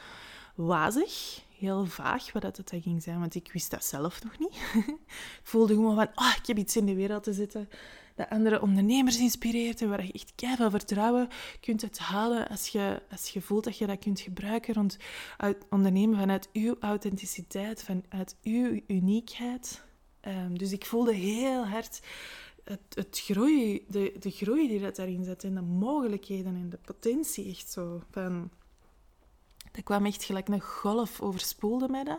wazig, 0.55 1.45
heel 1.59 1.87
vaag 1.87 2.33
wat 2.33 2.43
dat, 2.43 2.57
dat 2.57 2.73
ging 2.83 3.03
zijn, 3.03 3.21
want 3.21 3.35
ik 3.35 3.53
wist 3.53 3.71
dat 3.71 3.85
zelf 3.85 4.23
nog 4.23 4.39
niet. 4.39 4.57
ik 5.41 5.41
voelde 5.43 5.75
gewoon 5.75 5.95
van, 5.95 6.09
oh, 6.15 6.35
ik 6.39 6.47
heb 6.47 6.57
iets 6.57 6.77
in 6.77 6.87
de 6.87 6.95
wereld 6.95 7.23
te 7.23 7.33
zetten 7.33 7.69
dat 8.17 8.31
andere 8.31 8.63
ondernemers 8.63 9.19
inspireert 9.19 9.83
en 9.83 9.89
waar 9.89 10.05
je 10.05 10.13
echt 10.13 10.33
keihard 10.35 10.71
vertrouwen 10.71 11.29
kunt 11.61 11.83
uithalen 11.83 12.49
als 12.49 12.69
je, 12.69 13.03
als 13.11 13.29
je 13.29 13.41
voelt 13.41 13.65
dat 13.65 13.79
je 13.79 13.87
dat 13.87 13.99
kunt 13.99 14.21
gebruiken 14.21 14.75
rond 14.75 14.97
uit, 15.37 15.65
ondernemen 15.71 16.19
vanuit 16.19 16.49
uw 16.53 16.77
authenticiteit, 16.81 17.83
vanuit 17.83 18.37
uw 18.43 18.81
uniekheid. 18.87 19.83
Ehm, 20.21 20.55
dus 20.55 20.73
ik 20.73 20.87
voelde 20.87 21.15
heel 21.15 21.67
hard 21.67 22.01
het, 22.65 22.81
het 22.95 23.21
groei, 23.25 23.85
de, 23.89 24.17
de 24.19 24.31
groei 24.31 24.69
die 24.69 24.81
dat 24.81 24.97
daarin 24.97 25.25
zit 25.25 25.45
en 25.45 25.55
de 25.55 25.63
mogelijkheden 25.63 26.55
en 26.55 26.71
de 26.71 26.79
potentie 26.85 27.51
echt 27.51 27.73
zo 27.73 28.03
van 28.11 28.51
dat 29.77 29.85
kwam 29.85 30.07
echt 30.07 30.25
gelijk 30.25 30.49
een 30.49 30.61
golf 30.61 31.21
overspoelde 31.21 31.89
mij 31.89 32.05
dat. 32.05 32.19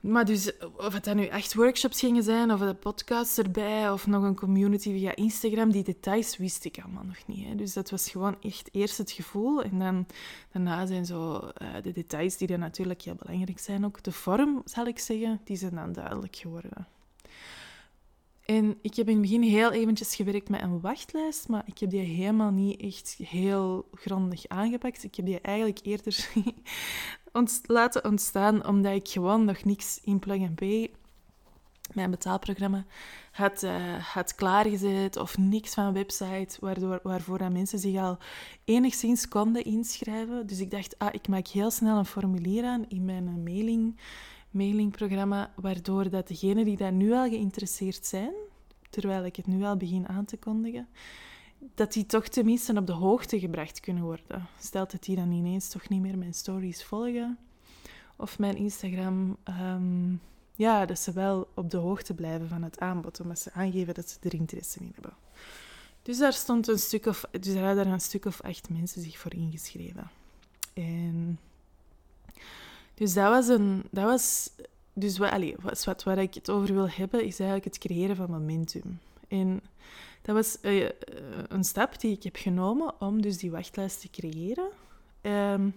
Maar 0.00 0.24
dus, 0.24 0.52
of 0.76 0.92
het 0.92 1.14
nu 1.14 1.26
echt 1.26 1.54
workshops 1.54 2.00
gingen 2.00 2.22
zijn, 2.22 2.52
of 2.52 2.60
de 2.60 2.74
podcasts 2.74 3.38
erbij, 3.38 3.90
of 3.90 4.06
nog 4.06 4.22
een 4.22 4.36
community 4.36 4.90
via 4.90 5.16
Instagram, 5.16 5.70
die 5.70 5.82
details 5.84 6.36
wist 6.36 6.64
ik 6.64 6.78
allemaal 6.82 7.04
nog 7.04 7.26
niet. 7.26 7.46
Hè. 7.46 7.54
Dus 7.54 7.72
dat 7.72 7.90
was 7.90 8.10
gewoon 8.10 8.36
echt 8.40 8.68
eerst 8.72 8.98
het 8.98 9.10
gevoel. 9.10 9.62
En 9.62 9.78
dan 9.78 10.06
daarna 10.52 10.86
zijn 10.86 11.06
zo 11.06 11.34
uh, 11.62 11.68
de 11.82 11.92
details 11.92 12.36
die 12.36 12.48
dan 12.48 12.58
natuurlijk 12.58 13.02
heel 13.02 13.14
belangrijk 13.14 13.58
zijn. 13.58 13.84
Ook 13.84 14.02
de 14.02 14.12
vorm, 14.12 14.62
zal 14.64 14.86
ik 14.86 14.98
zeggen, 14.98 15.40
die 15.44 15.56
zijn 15.56 15.74
dan 15.74 15.92
duidelijk 15.92 16.36
geworden. 16.36 16.86
En 18.44 18.78
ik 18.82 18.94
heb 18.94 19.08
in 19.08 19.12
het 19.12 19.22
begin 19.22 19.42
heel 19.42 19.72
eventjes 19.72 20.14
gewerkt 20.14 20.48
met 20.48 20.62
een 20.62 20.80
wachtlijst, 20.80 21.48
maar 21.48 21.62
ik 21.66 21.78
heb 21.78 21.90
die 21.90 22.00
helemaal 22.00 22.50
niet 22.50 22.80
echt 22.80 23.14
heel 23.18 23.88
grondig 23.92 24.48
aangepakt. 24.48 25.04
Ik 25.04 25.14
heb 25.14 25.26
die 25.26 25.40
eigenlijk 25.40 25.78
eerder 25.82 26.28
laten 27.66 28.04
ontstaan 28.04 28.66
omdat 28.66 28.94
ik 28.94 29.08
gewoon 29.08 29.44
nog 29.44 29.64
niks 29.64 30.00
in 30.02 30.18
Plug 30.18 30.54
Pay, 30.54 30.90
mijn 31.92 32.10
betaalprogramma, 32.10 32.84
had, 33.32 33.62
uh, 33.62 33.94
had 33.94 34.34
klaargezet 34.34 35.16
of 35.16 35.38
niks 35.38 35.74
van 35.74 35.84
een 35.84 35.92
website 35.92 36.56
waardoor, 36.60 37.00
waarvoor 37.02 37.52
mensen 37.52 37.78
zich 37.78 38.00
al 38.00 38.18
enigszins 38.64 39.28
konden 39.28 39.64
inschrijven. 39.64 40.46
Dus 40.46 40.60
ik 40.60 40.70
dacht, 40.70 40.98
ah, 40.98 41.14
ik 41.14 41.28
maak 41.28 41.46
heel 41.46 41.70
snel 41.70 41.98
een 41.98 42.06
formulier 42.06 42.64
aan 42.64 42.88
in 42.88 43.04
mijn 43.04 43.42
mailing 43.42 43.96
mailingprogramma, 44.54 45.52
waardoor 45.56 46.10
dat 46.10 46.28
degenen 46.28 46.64
die 46.64 46.76
daar 46.76 46.92
nu 46.92 47.12
al 47.12 47.28
geïnteresseerd 47.28 48.06
zijn, 48.06 48.32
terwijl 48.90 49.24
ik 49.24 49.36
het 49.36 49.46
nu 49.46 49.64
al 49.64 49.76
begin 49.76 50.08
aan 50.08 50.24
te 50.24 50.36
kondigen, 50.36 50.88
dat 51.74 51.92
die 51.92 52.06
toch 52.06 52.28
tenminste 52.28 52.76
op 52.76 52.86
de 52.86 52.92
hoogte 52.92 53.38
gebracht 53.38 53.80
kunnen 53.80 54.02
worden. 54.02 54.46
Stelt 54.60 54.90
dat 54.90 55.02
die 55.02 55.16
dan 55.16 55.32
ineens 55.32 55.68
toch 55.68 55.88
niet 55.88 56.00
meer 56.00 56.18
mijn 56.18 56.34
stories 56.34 56.84
volgen 56.84 57.38
of 58.16 58.38
mijn 58.38 58.56
Instagram, 58.56 59.36
um, 59.48 60.20
ja, 60.54 60.86
dat 60.86 60.98
ze 60.98 61.12
wel 61.12 61.48
op 61.54 61.70
de 61.70 61.76
hoogte 61.76 62.14
blijven 62.14 62.48
van 62.48 62.62
het 62.62 62.80
aanbod, 62.80 63.20
omdat 63.20 63.38
ze 63.38 63.52
aangeven 63.52 63.94
dat 63.94 64.08
ze 64.08 64.16
er 64.22 64.34
interesse 64.34 64.80
in 64.80 64.90
hebben. 64.94 65.12
Dus 66.02 66.18
daar 66.18 66.32
stond 66.32 66.68
een 66.68 66.78
stuk 66.78 67.06
of, 67.06 67.24
dus 67.30 67.54
daar 67.54 67.66
hadden 67.66 67.86
een 67.86 68.00
stuk 68.00 68.24
of 68.24 68.40
acht 68.40 68.68
mensen 68.68 69.02
zich 69.02 69.18
voor 69.18 69.34
ingeschreven. 69.34 70.10
En 70.72 71.38
dus 72.94 73.14
dat 73.14 73.28
was 73.28 73.48
een... 73.48 73.82
Dat 73.90 74.04
was, 74.04 74.50
dus 74.92 75.18
wat, 75.18 75.30
allez, 75.30 75.84
wat, 75.84 76.02
waar 76.02 76.18
ik 76.18 76.34
het 76.34 76.50
over 76.50 76.74
wil 76.74 76.88
hebben, 76.88 77.24
is 77.24 77.38
eigenlijk 77.38 77.64
het 77.64 77.78
creëren 77.78 78.16
van 78.16 78.30
momentum. 78.30 79.00
En 79.28 79.60
dat 80.22 80.34
was 80.34 80.58
uh, 80.62 80.88
een 81.48 81.64
stap 81.64 82.00
die 82.00 82.12
ik 82.12 82.22
heb 82.22 82.36
genomen 82.36 83.00
om 83.00 83.22
dus 83.22 83.38
die 83.38 83.50
wachtlijst 83.50 84.00
te 84.00 84.10
creëren. 84.10 84.68
Um, 85.22 85.74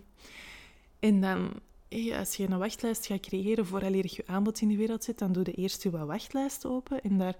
en 0.99 1.21
dan, 1.21 1.49
hey, 1.89 2.19
als 2.19 2.35
je 2.35 2.49
een 2.49 2.57
wachtlijst 2.57 3.05
gaat 3.05 3.19
creëren 3.19 3.65
vooraleer 3.65 4.05
je 4.09 4.23
aanbod 4.25 4.61
in 4.61 4.67
de 4.67 4.75
wereld 4.75 5.03
zet, 5.03 5.17
dan 5.17 5.31
doe 5.31 5.45
je 5.45 5.53
eerst 5.53 5.83
je 5.83 6.05
wachtlijst 6.05 6.65
open 6.65 7.01
en 7.01 7.17
daar 7.17 7.35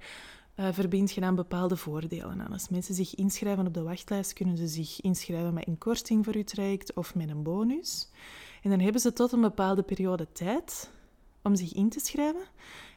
uh, 0.56 0.68
verbind 0.72 1.12
je 1.12 1.22
dan 1.22 1.36
bepaalde 1.36 1.78
voordelen 1.78 2.42
aan. 2.42 2.52
Als 2.52 2.70
mensen 2.70 2.96
zich 2.96 3.16
inschrijven 3.16 3.68
op 3.68 3.74
de 3.74 3.84
wachtlijst, 3.84 4.34
kunnen 4.34 4.58
ze 4.58 4.68
zich 4.68 5.02
inschrijven 5.02 5.54
met 5.54 5.68
een 5.68 5.78
korting 5.78 6.26
voor 6.26 6.36
uw 6.36 6.44
traject 6.44 6.94
of 6.94 7.16
met 7.16 7.30
een 7.30 7.44
bonus. 7.44 8.10
En 8.64 8.70
dan 8.70 8.80
hebben 8.80 9.02
ze 9.02 9.14
tot 9.14 9.32
een 9.32 9.42
bepaalde 9.42 9.84
periode 9.84 10.28
tijd 10.32 10.90
om 11.42 11.56
zich 11.56 11.74
in 11.74 11.90
te 11.90 12.00
schrijven. 12.00 12.42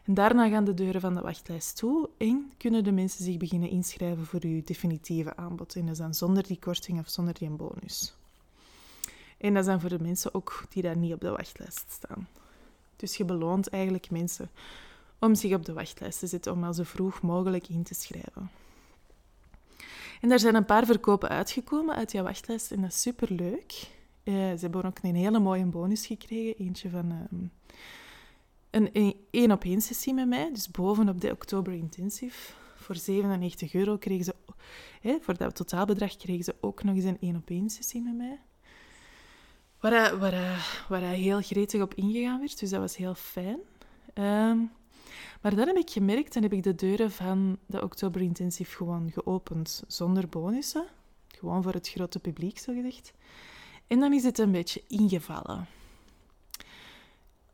En 0.05 0.14
daarna 0.14 0.49
gaan 0.49 0.64
de 0.64 0.75
deuren 0.75 1.01
van 1.01 1.14
de 1.14 1.20
wachtlijst 1.20 1.77
toe 1.77 2.09
en 2.18 2.53
kunnen 2.57 2.85
de 2.85 2.92
mensen 2.92 3.25
zich 3.25 3.37
beginnen 3.37 3.70
inschrijven 3.70 4.27
voor 4.27 4.40
uw 4.42 4.62
definitieve 4.64 5.37
aanbod. 5.37 5.75
En 5.75 5.83
dat 5.83 5.90
is 5.90 5.99
dan 5.99 6.14
zonder 6.14 6.46
die 6.46 6.59
korting 6.59 6.99
of 6.99 7.09
zonder 7.09 7.35
die 7.35 7.51
bonus. 7.51 8.14
En 9.38 9.55
dat 9.55 9.62
is 9.62 9.68
dan 9.68 9.81
voor 9.81 9.88
de 9.88 10.01
mensen 10.01 10.35
ook 10.35 10.64
die 10.68 10.83
daar 10.83 10.96
niet 10.96 11.12
op 11.12 11.20
de 11.20 11.31
wachtlijst 11.31 11.85
staan. 11.88 12.29
Dus 12.96 13.16
je 13.16 13.25
beloont 13.25 13.68
eigenlijk 13.68 14.11
mensen 14.11 14.51
om 15.18 15.35
zich 15.35 15.55
op 15.55 15.64
de 15.64 15.73
wachtlijst 15.73 16.18
te 16.18 16.27
zetten, 16.27 16.53
om 16.53 16.64
al 16.64 16.75
zo 16.75 16.83
vroeg 16.83 17.23
mogelijk 17.23 17.68
in 17.68 17.83
te 17.83 17.94
schrijven. 17.94 18.51
En 20.20 20.29
daar 20.29 20.38
zijn 20.38 20.55
een 20.55 20.64
paar 20.64 20.87
verkopen 20.87 21.29
uitgekomen 21.29 21.94
uit 21.94 22.12
jouw 22.12 22.25
wachtlijst 22.25 22.70
en 22.70 22.81
dat 22.81 22.90
is 22.90 23.01
superleuk. 23.01 23.88
Uh, 24.31 24.37
ze 24.37 24.59
hebben 24.61 24.85
ook 24.85 24.99
een 25.03 25.14
hele 25.14 25.38
mooie 25.38 25.64
bonus 25.64 26.07
gekregen. 26.07 26.57
Eentje 26.57 26.90
van 26.90 27.29
um, 27.33 27.51
een 28.71 29.16
één 29.31 29.53
op 29.53 29.64
één 29.64 29.81
sessie 29.81 30.14
met 30.14 30.29
mij. 30.29 30.51
Dus 30.53 30.71
bovenop 30.71 31.21
de 31.21 31.31
Oktober 31.31 31.73
Intensive. 31.73 32.53
Voor 32.77 32.97
97 32.97 33.75
euro 33.75 33.97
kregen 33.97 34.25
ze, 34.25 34.35
hè, 35.01 35.19
voor 35.21 35.37
dat 35.37 35.55
totaalbedrag 35.55 36.16
kregen 36.16 36.45
ze 36.45 36.55
ook 36.61 36.83
nog 36.83 36.95
eens 36.95 37.05
een 37.05 37.21
één 37.21 37.37
op 37.37 37.51
één 37.51 37.71
sessie 37.71 38.03
met 38.03 38.16
mij. 38.16 38.38
Waar 39.81 39.93
hij, 39.93 40.16
waar, 40.16 40.33
hij, 40.33 41.01
hij 41.01 41.16
heel 41.16 41.40
gretig 41.40 41.83
op 41.83 41.95
ingegaan 41.95 42.38
werd. 42.38 42.59
Dus 42.59 42.71
dat 42.71 42.81
was 42.81 42.97
heel 42.97 43.14
fijn. 43.14 43.59
Um, 44.14 44.71
maar 45.40 45.55
dan 45.55 45.66
heb 45.66 45.77
ik 45.77 45.90
gemerkt, 45.90 46.37
en 46.37 46.43
heb 46.43 46.53
ik 46.53 46.62
de 46.62 46.75
deuren 46.75 47.11
van 47.11 47.59
de 47.66 47.83
Oktober 47.83 48.21
Intensive 48.21 48.77
gewoon 48.77 49.11
geopend 49.12 49.83
zonder 49.87 50.29
bonussen. 50.29 50.87
Gewoon 51.29 51.62
voor 51.62 51.73
het 51.73 51.88
grote 51.88 52.19
publiek, 52.19 52.59
zo 52.59 52.73
gezegd. 52.73 53.12
En 53.90 54.00
dan 54.00 54.12
is 54.12 54.24
het 54.24 54.38
een 54.38 54.53
beetje 54.53 54.83
ingevallen. 54.88 55.66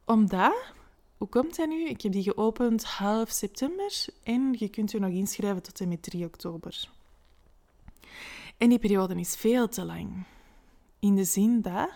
Omdat, 0.04 0.72
hoe 1.16 1.28
komt 1.28 1.56
dat 1.56 1.68
nu? 1.68 1.88
Ik 1.88 2.00
heb 2.00 2.12
die 2.12 2.22
geopend 2.22 2.84
half 2.84 3.30
september 3.30 4.06
en 4.22 4.54
je 4.58 4.68
kunt 4.68 4.90
je 4.90 4.98
nog 4.98 5.10
inschrijven 5.10 5.62
tot 5.62 5.80
en 5.80 5.88
met 5.88 6.02
3 6.02 6.24
oktober. 6.24 6.88
En 8.56 8.68
die 8.68 8.78
periode 8.78 9.14
is 9.14 9.36
veel 9.36 9.68
te 9.68 9.84
lang. 9.84 10.24
In 10.98 11.14
de 11.14 11.24
zin 11.24 11.60
dat 11.60 11.90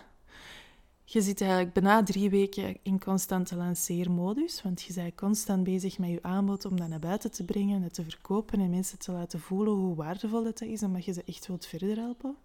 je 1.03 1.21
zit 1.21 1.41
eigenlijk 1.41 1.73
bijna 1.73 2.03
drie 2.03 2.29
weken 2.29 2.77
in 2.83 2.99
constante 2.99 3.55
lanceermodus, 3.55 4.61
want 4.61 4.81
je 4.81 4.93
bent 4.93 5.15
constant 5.15 5.63
bezig 5.63 5.97
met 5.97 6.09
je 6.09 6.23
aanbod 6.23 6.65
om 6.65 6.79
dat 6.79 6.87
naar 6.87 6.99
buiten 6.99 7.31
te 7.31 7.43
brengen, 7.43 7.81
het 7.81 7.93
te 7.93 8.03
verkopen 8.03 8.59
en 8.59 8.69
mensen 8.69 8.99
te 8.99 9.11
laten 9.11 9.39
voelen 9.39 9.73
hoe 9.73 9.95
waardevol 9.95 10.45
het 10.45 10.61
is, 10.61 10.83
omdat 10.83 11.05
je 11.05 11.13
ze 11.13 11.23
echt 11.25 11.47
wilt 11.47 11.65
verder 11.65 11.97
helpen. 11.97 12.37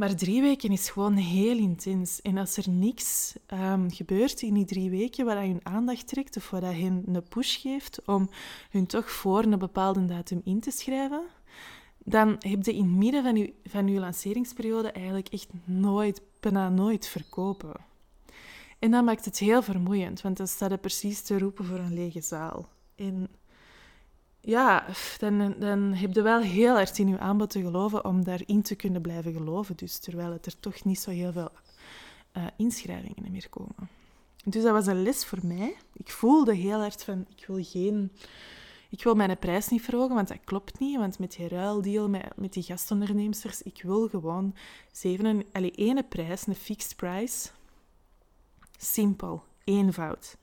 Maar 0.00 0.14
drie 0.14 0.40
weken 0.40 0.70
is 0.70 0.90
gewoon 0.90 1.14
heel 1.14 1.56
intens. 1.56 2.22
En 2.22 2.38
als 2.38 2.56
er 2.56 2.70
niks 2.70 3.34
um, 3.54 3.90
gebeurt 3.90 4.42
in 4.42 4.54
die 4.54 4.64
drie 4.64 4.90
weken 4.90 5.24
waar 5.24 5.42
hun 5.42 5.60
aandacht 5.62 6.08
trekt 6.08 6.36
of 6.36 6.50
waar 6.50 6.62
hen 6.62 7.02
een 7.06 7.22
push 7.28 7.60
geeft 7.60 8.04
om 8.06 8.28
hun 8.70 8.86
toch 8.86 9.10
voor 9.10 9.42
een 9.42 9.58
bepaalde 9.58 10.04
datum 10.04 10.40
in 10.44 10.60
te 10.60 10.70
schrijven, 10.70 11.22
dan 11.98 12.28
heb 12.28 12.64
je 12.64 12.74
in 12.74 12.84
het 12.84 12.96
midden 12.96 13.22
van 13.22 13.36
je, 13.36 13.52
van 13.64 13.88
je 13.88 14.00
lanceringsperiode 14.00 14.92
eigenlijk 14.92 15.28
echt 15.28 15.48
nooit, 15.64 16.22
bijna 16.40 16.68
nooit 16.68 17.06
verkopen. 17.06 17.74
En 18.78 18.90
dat 18.90 19.04
maakt 19.04 19.24
het 19.24 19.38
heel 19.38 19.62
vermoeiend, 19.62 20.20
want 20.20 20.36
dan 20.36 20.48
staat 20.48 20.70
je 20.70 20.78
precies 20.78 21.22
te 21.22 21.38
roepen 21.38 21.64
voor 21.64 21.78
een 21.78 21.94
lege 21.94 22.20
zaal. 22.20 22.68
En 22.94 23.28
ja, 24.40 24.86
dan, 25.18 25.54
dan 25.58 25.92
heb 25.92 26.12
je 26.12 26.22
wel 26.22 26.40
heel 26.40 26.78
erg 26.78 26.98
in 26.98 27.08
je 27.08 27.18
aanbod 27.18 27.50
te 27.50 27.60
geloven 27.60 28.04
om 28.04 28.24
daarin 28.24 28.62
te 28.62 28.74
kunnen 28.74 29.02
blijven 29.02 29.32
geloven. 29.32 29.76
Dus 29.76 29.98
terwijl 29.98 30.32
het 30.32 30.46
er 30.46 30.60
toch 30.60 30.84
niet 30.84 31.00
zo 31.00 31.10
heel 31.10 31.32
veel 31.32 31.50
uh, 32.36 32.46
inschrijvingen 32.56 33.32
meer 33.32 33.48
komen. 33.48 33.88
Dus 34.44 34.62
dat 34.62 34.72
was 34.72 34.86
een 34.86 35.02
les 35.02 35.24
voor 35.24 35.38
mij. 35.42 35.76
Ik 35.92 36.10
voelde 36.10 36.54
heel 36.54 36.82
erg 36.82 37.00
van, 37.04 37.26
ik 37.36 37.46
wil 37.46 37.64
geen... 37.64 38.12
Ik 38.88 39.02
wil 39.02 39.14
mijn 39.14 39.38
prijs 39.38 39.68
niet 39.68 39.82
verhogen, 39.82 40.14
want 40.14 40.28
dat 40.28 40.38
klopt 40.44 40.78
niet. 40.78 40.96
Want 40.96 41.18
met 41.18 41.32
die 41.32 41.48
ruildeal, 41.48 42.08
met, 42.08 42.36
met 42.36 42.52
die 42.52 42.62
gastondernemers, 42.62 43.62
ik 43.62 43.82
wil 43.82 44.08
gewoon 44.08 44.54
zeven, 44.92 45.44
allez, 45.52 45.70
ene 45.74 46.02
prijs, 46.02 46.46
een 46.46 46.54
fixed 46.54 46.96
price. 46.96 47.48
Simpel, 48.78 49.42
eenvoud. 49.64 50.36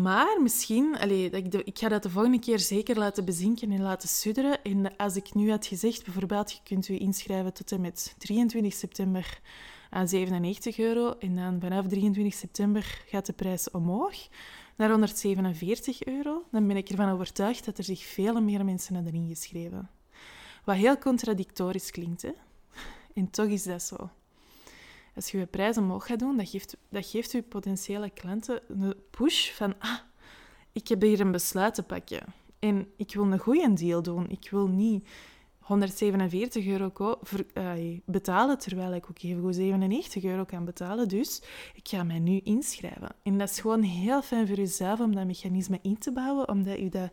Maar 0.00 0.42
misschien, 0.42 1.10
ik, 1.32 1.54
ik 1.54 1.78
ga 1.78 1.88
dat 1.88 2.02
de 2.02 2.10
volgende 2.10 2.38
keer 2.38 2.58
zeker 2.58 2.98
laten 2.98 3.24
bezinken 3.24 3.72
en 3.72 3.82
laten 3.82 4.08
sudderen. 4.08 4.62
En 4.62 4.96
als 4.96 5.16
ik 5.16 5.34
nu 5.34 5.50
had 5.50 5.66
gezegd, 5.66 6.04
bijvoorbeeld, 6.04 6.52
je 6.52 6.58
kunt 6.64 6.88
u 6.88 6.98
inschrijven 6.98 7.52
tot 7.52 7.72
en 7.72 7.80
met 7.80 8.14
23 8.18 8.72
september 8.72 9.40
aan 9.90 10.08
97 10.08 10.78
euro. 10.78 11.14
En 11.18 11.36
dan 11.36 11.60
vanaf 11.60 11.86
23 11.86 12.34
september 12.34 13.02
gaat 13.06 13.26
de 13.26 13.32
prijs 13.32 13.70
omhoog 13.70 14.14
naar 14.76 14.90
147 14.90 16.04
euro. 16.04 16.44
Dan 16.50 16.66
ben 16.66 16.76
ik 16.76 16.88
ervan 16.88 17.10
overtuigd 17.10 17.64
dat 17.64 17.78
er 17.78 17.84
zich 17.84 18.02
veel 18.02 18.40
meer 18.40 18.64
mensen 18.64 18.94
hebben 18.94 19.14
ingeschreven. 19.14 19.90
Wat 20.64 20.76
heel 20.76 20.98
contradictorisch 20.98 21.90
klinkt, 21.90 22.22
hè? 22.22 22.32
En 23.14 23.30
toch 23.30 23.46
is 23.46 23.62
dat 23.62 23.82
zo. 23.82 24.10
Als 25.14 25.30
je 25.30 25.38
je 25.38 25.46
prijs 25.46 25.76
omhoog 25.76 26.06
gaat 26.06 26.18
doen, 26.18 26.36
dat 26.36 26.48
geeft, 26.48 26.76
dat 26.88 27.06
geeft 27.06 27.32
je 27.32 27.42
potentiële 27.42 28.10
klanten 28.10 28.60
een 28.68 28.94
push 29.10 29.50
van... 29.50 29.74
Ah, 29.78 29.98
ik 30.72 30.88
heb 30.88 31.00
hier 31.02 31.20
een 31.20 31.32
besluit 31.32 31.74
te 31.74 31.82
pakken. 31.82 32.22
En 32.58 32.86
ik 32.96 33.14
wil 33.14 33.32
een 33.32 33.38
goede 33.38 33.72
deal 33.72 34.02
doen. 34.02 34.30
Ik 34.30 34.48
wil 34.50 34.66
niet 34.66 35.08
147 35.58 36.66
euro 36.66 37.18
betalen, 38.04 38.58
terwijl 38.58 38.94
ik 38.94 39.06
ook 39.10 39.22
even 39.22 39.54
97 39.54 40.24
euro 40.24 40.44
kan 40.44 40.64
betalen. 40.64 41.08
Dus 41.08 41.42
ik 41.74 41.88
ga 41.88 42.02
mij 42.02 42.18
nu 42.18 42.40
inschrijven. 42.44 43.14
En 43.22 43.38
dat 43.38 43.50
is 43.50 43.60
gewoon 43.60 43.82
heel 43.82 44.22
fijn 44.22 44.46
voor 44.46 44.56
jezelf 44.56 45.00
om 45.00 45.14
dat 45.14 45.26
mechanisme 45.26 45.78
in 45.82 45.98
te 45.98 46.12
bouwen, 46.12 46.48
omdat 46.48 46.78
u 46.78 46.88
dat, 46.88 47.10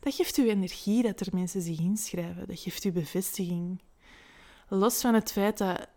dat 0.00 0.14
geeft 0.14 0.36
u 0.36 0.48
energie 0.48 1.02
dat 1.02 1.20
er 1.20 1.28
mensen 1.32 1.62
zich 1.62 1.78
inschrijven. 1.78 2.46
Dat 2.46 2.60
geeft 2.60 2.84
u 2.84 2.92
bevestiging. 2.92 3.80
Los 4.68 5.00
van 5.00 5.14
het 5.14 5.32
feit 5.32 5.58
dat... 5.58 5.88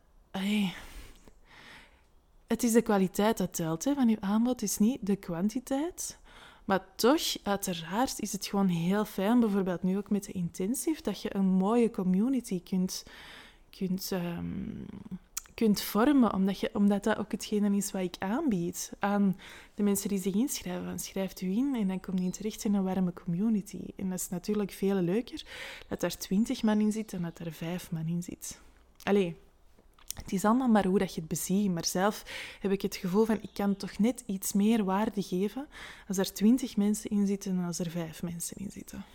het 2.48 2.64
is 2.64 2.72
de 2.72 2.82
kwaliteit 2.82 3.38
dat 3.38 3.54
telt 3.54 3.84
hè, 3.84 3.94
van 3.94 4.10
uw 4.10 4.20
aanbod, 4.20 4.62
is 4.62 4.78
niet 4.78 4.98
de 5.02 5.16
kwantiteit. 5.16 6.18
Maar 6.66 6.86
toch, 6.96 7.22
uiteraard, 7.44 8.20
is 8.20 8.32
het 8.32 8.46
gewoon 8.46 8.68
heel 8.68 9.06
fijn, 9.06 9.40
bijvoorbeeld 9.40 9.84
nu 9.84 9.98
ook 9.98 10.10
met 10.10 10.24
de 10.24 10.32
intensive, 10.32 11.02
dat 11.02 11.22
je 11.22 11.36
een 11.36 11.46
mooie 11.46 11.92
community 11.92 12.64
kunt, 12.64 13.04
kunt, 13.70 14.12
ehm, 14.12 14.84
kunt 15.54 15.82
vormen, 15.82 16.34
omdat, 16.34 16.60
je, 16.60 16.70
omdat 16.74 17.04
dat 17.04 17.18
ook 17.18 17.32
hetgene 17.32 17.76
is 17.76 17.92
wat 17.92 18.02
ik 18.02 18.16
aanbied 18.20 18.92
aan 19.00 19.38
de 19.76 19.84
mensen 19.84 20.10
die 20.10 20.20
zich 20.20 20.34
inschrijven. 20.34 21.00
schrijft 21.00 21.42
u 21.42 21.52
in 21.52 21.76
en 21.76 21.88
dan 21.88 22.00
komt 22.00 22.24
je 22.24 22.30
terecht 22.30 22.64
in 22.64 22.74
een 22.74 22.84
warme 22.84 23.14
community. 23.14 23.82
En 23.96 24.10
dat 24.10 24.20
is 24.20 24.30
natuurlijk 24.30 24.72
veel 24.72 24.96
leuker 24.96 25.46
dat 25.88 26.04
er 26.04 26.18
twintig 26.18 26.64
man 26.64 26.80
in 26.80 26.92
zit 26.92 27.12
dan 27.12 27.22
dat 27.22 27.40
er 27.40 27.54
vijf 27.54 27.92
man 27.92 28.08
in 28.08 28.24
zit. 28.24 28.62
Allee, 29.04 29.36
het 30.16 30.32
is 30.32 30.46
allemaal 30.46 30.68
maar 30.68 30.86
hoe 30.86 31.00
dat 31.00 31.14
je 31.14 31.20
het 31.20 31.30
beziet. 31.30 31.72
Maar 31.72 31.86
zelf 31.86 32.24
heb 32.60 32.72
ik 32.72 32.82
het 32.82 32.96
gevoel 32.96 33.26
van, 33.26 33.38
ik 33.42 33.50
kan 33.54 33.76
toch 33.76 33.98
net 33.98 34.24
iets 34.26 34.54
meer 34.54 34.84
waarde 34.84 35.22
geven 35.22 35.68
als 36.08 36.18
er 36.18 36.34
twintig 36.34 36.78
mensen 36.78 37.10
in 37.10 37.28
zitten 37.28 37.56
dan 37.56 37.66
als 37.66 37.80
er 37.80 37.90
vijf 37.90 38.24
mensen 38.24 38.58
in 38.58 38.72
zitten. 38.72 39.06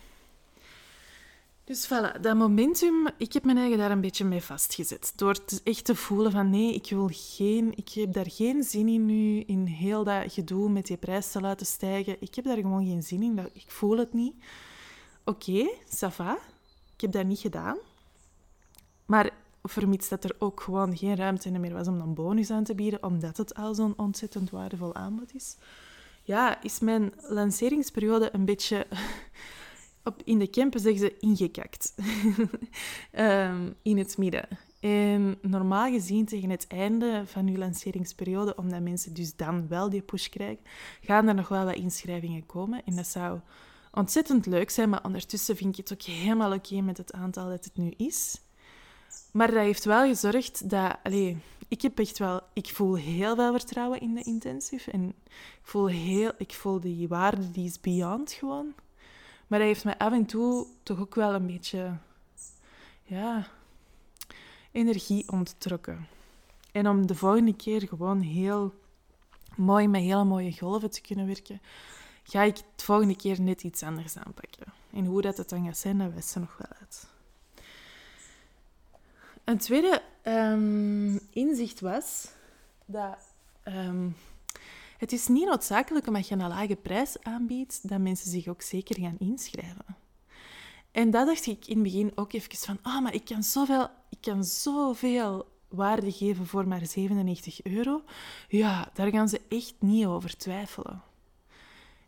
Dus 1.64 1.86
voilà, 1.86 2.20
dat 2.20 2.36
momentum, 2.36 3.08
ik 3.16 3.32
heb 3.32 3.44
mijn 3.44 3.58
eigen 3.58 3.78
daar 3.78 3.90
een 3.90 4.00
beetje 4.00 4.24
mee 4.24 4.42
vastgezet. 4.42 5.12
Door 5.16 5.36
echt 5.64 5.84
te 5.84 5.94
voelen 5.94 6.32
van 6.32 6.50
nee, 6.50 6.74
ik, 6.74 6.86
wil 6.90 7.08
geen, 7.12 7.72
ik 7.76 7.88
heb 7.88 8.12
daar 8.12 8.30
geen 8.30 8.62
zin 8.62 8.88
in 8.88 9.06
nu, 9.06 9.40
in 9.40 9.66
heel 9.66 10.04
dat 10.04 10.32
gedoe 10.32 10.70
met 10.70 10.86
die 10.86 10.96
prijs 10.96 11.30
te 11.30 11.40
laten 11.40 11.66
stijgen. 11.66 12.16
Ik 12.20 12.34
heb 12.34 12.44
daar 12.44 12.56
gewoon 12.56 12.86
geen 12.86 13.02
zin 13.02 13.22
in, 13.22 13.38
ik 13.52 13.70
voel 13.70 13.98
het 13.98 14.12
niet. 14.12 14.34
Oké, 15.24 15.50
okay, 15.50 15.74
ça 15.86 16.14
va. 16.14 16.38
Ik 16.94 17.00
heb 17.00 17.12
dat 17.12 17.26
niet 17.26 17.38
gedaan. 17.38 17.76
Maar 19.06 19.30
vermits 19.62 20.08
dat 20.08 20.24
er 20.24 20.36
ook 20.38 20.60
gewoon 20.60 20.96
geen 20.96 21.16
ruimte 21.16 21.50
meer 21.50 21.72
was 21.72 21.88
om 21.88 22.00
een 22.00 22.14
bonus 22.14 22.50
aan 22.50 22.64
te 22.64 22.74
bieden, 22.74 23.02
omdat 23.02 23.36
het 23.36 23.54
al 23.54 23.74
zo'n 23.74 23.94
ontzettend 23.96 24.50
waardevol 24.50 24.94
aanbod 24.94 25.34
is, 25.34 25.56
ja, 26.22 26.62
is 26.62 26.80
mijn 26.80 27.12
lanceringsperiode 27.28 28.28
een 28.32 28.44
beetje... 28.44 28.86
Op, 30.04 30.22
in 30.24 30.38
de 30.38 30.50
campen 30.50 30.80
zeggen 30.80 31.00
ze 31.00 31.16
ingekakt. 31.18 31.94
um, 33.18 33.74
in 33.82 33.98
het 33.98 34.18
midden. 34.18 34.48
En 34.80 35.38
normaal 35.42 35.90
gezien 35.90 36.24
tegen 36.24 36.50
het 36.50 36.66
einde 36.66 37.22
van 37.26 37.46
uw 37.46 37.56
lanceringsperiode, 37.56 38.56
omdat 38.56 38.80
mensen 38.80 39.14
dus 39.14 39.36
dan 39.36 39.68
wel 39.68 39.90
die 39.90 40.02
push 40.02 40.28
krijgen, 40.28 40.64
gaan 41.00 41.28
er 41.28 41.34
nog 41.34 41.48
wel 41.48 41.64
wat 41.64 41.74
inschrijvingen 41.74 42.46
komen. 42.46 42.84
En 42.84 42.96
dat 42.96 43.06
zou 43.06 43.40
ontzettend 43.92 44.46
leuk 44.46 44.70
zijn, 44.70 44.88
maar 44.88 45.04
ondertussen 45.04 45.56
vind 45.56 45.78
ik 45.78 45.88
het 45.88 45.92
ook 45.92 46.14
helemaal 46.14 46.52
oké 46.52 46.80
met 46.80 46.96
het 46.96 47.12
aantal 47.12 47.48
dat 47.48 47.64
het 47.64 47.76
nu 47.76 47.90
is. 47.96 48.40
Maar 49.32 49.46
dat 49.46 49.62
heeft 49.62 49.84
wel 49.84 50.06
gezorgd 50.06 50.70
dat... 50.70 50.96
Allez, 51.02 51.36
ik 51.68 51.82
heb 51.82 51.98
echt 51.98 52.18
wel... 52.18 52.40
Ik 52.52 52.68
voel 52.68 52.94
heel 52.94 53.34
veel 53.34 53.52
vertrouwen 53.52 54.00
in 54.00 54.14
de 54.14 54.22
intensive. 54.22 54.90
En 54.90 55.08
ik 55.08 55.60
voel, 55.62 55.86
heel, 55.86 56.32
ik 56.38 56.52
voel 56.52 56.80
die 56.80 57.08
waarde, 57.08 57.50
die 57.50 57.64
is 57.64 57.80
beyond 57.80 58.32
gewoon. 58.32 58.74
Maar 59.46 59.58
dat 59.58 59.68
heeft 59.68 59.84
mij 59.84 59.98
af 59.98 60.12
en 60.12 60.26
toe 60.26 60.66
toch 60.82 61.00
ook 61.00 61.14
wel 61.14 61.34
een 61.34 61.46
beetje... 61.46 61.96
Ja... 63.02 63.46
Energie 64.72 65.28
onttrokken. 65.28 66.06
En 66.72 66.88
om 66.88 67.06
de 67.06 67.14
volgende 67.14 67.56
keer 67.56 67.88
gewoon 67.88 68.20
heel 68.20 68.74
mooi 69.56 69.88
met 69.88 70.00
hele 70.02 70.24
mooie 70.24 70.58
golven 70.58 70.90
te 70.90 71.00
kunnen 71.00 71.26
werken, 71.26 71.60
ga 72.22 72.42
ik 72.42 72.56
de 72.56 72.84
volgende 72.84 73.16
keer 73.16 73.40
net 73.40 73.62
iets 73.62 73.82
anders 73.82 74.16
aanpakken. 74.16 74.72
En 74.92 75.04
hoe 75.04 75.22
dat 75.22 75.36
het 75.36 75.48
dan 75.48 75.64
gaat 75.64 75.78
zijn, 75.78 75.98
dat 75.98 76.12
wijst 76.12 76.28
ze 76.28 76.38
nog 76.38 76.56
wel 76.58 76.78
uit. 76.80 77.08
Een 79.50 79.58
tweede 79.58 80.02
ehm, 80.22 81.18
inzicht 81.30 81.80
was 81.80 82.28
dat 82.84 83.18
um, 83.64 84.16
het 84.98 85.12
is 85.12 85.26
niet 85.26 85.46
noodzakelijk 85.46 86.06
omdat 86.06 86.28
je 86.28 86.34
een 86.34 86.48
lage 86.48 86.76
prijs 86.76 87.22
aanbiedt, 87.22 87.88
dat 87.88 87.98
mensen 87.98 88.30
zich 88.30 88.48
ook 88.48 88.62
zeker 88.62 89.00
gaan 89.00 89.16
inschrijven. 89.18 89.96
En 90.90 91.10
dat 91.10 91.26
dacht 91.26 91.46
ik 91.46 91.66
in 91.66 91.74
het 91.74 91.82
begin 91.82 92.12
ook 92.14 92.32
even 92.32 92.56
van, 92.56 92.78
ah, 92.82 93.02
maar 93.02 93.14
ik 93.14 93.24
kan 93.24 93.42
zoveel, 93.42 93.88
ik 94.08 94.18
kan 94.20 94.44
zoveel 94.44 95.48
waarde 95.68 96.12
geven 96.12 96.46
voor 96.46 96.68
maar 96.68 96.86
97 96.86 97.62
euro. 97.62 98.02
Ja, 98.48 98.90
daar 98.94 99.10
gaan 99.10 99.28
ze 99.28 99.40
echt 99.48 99.74
niet 99.78 100.06
over 100.06 100.36
twijfelen. 100.36 101.02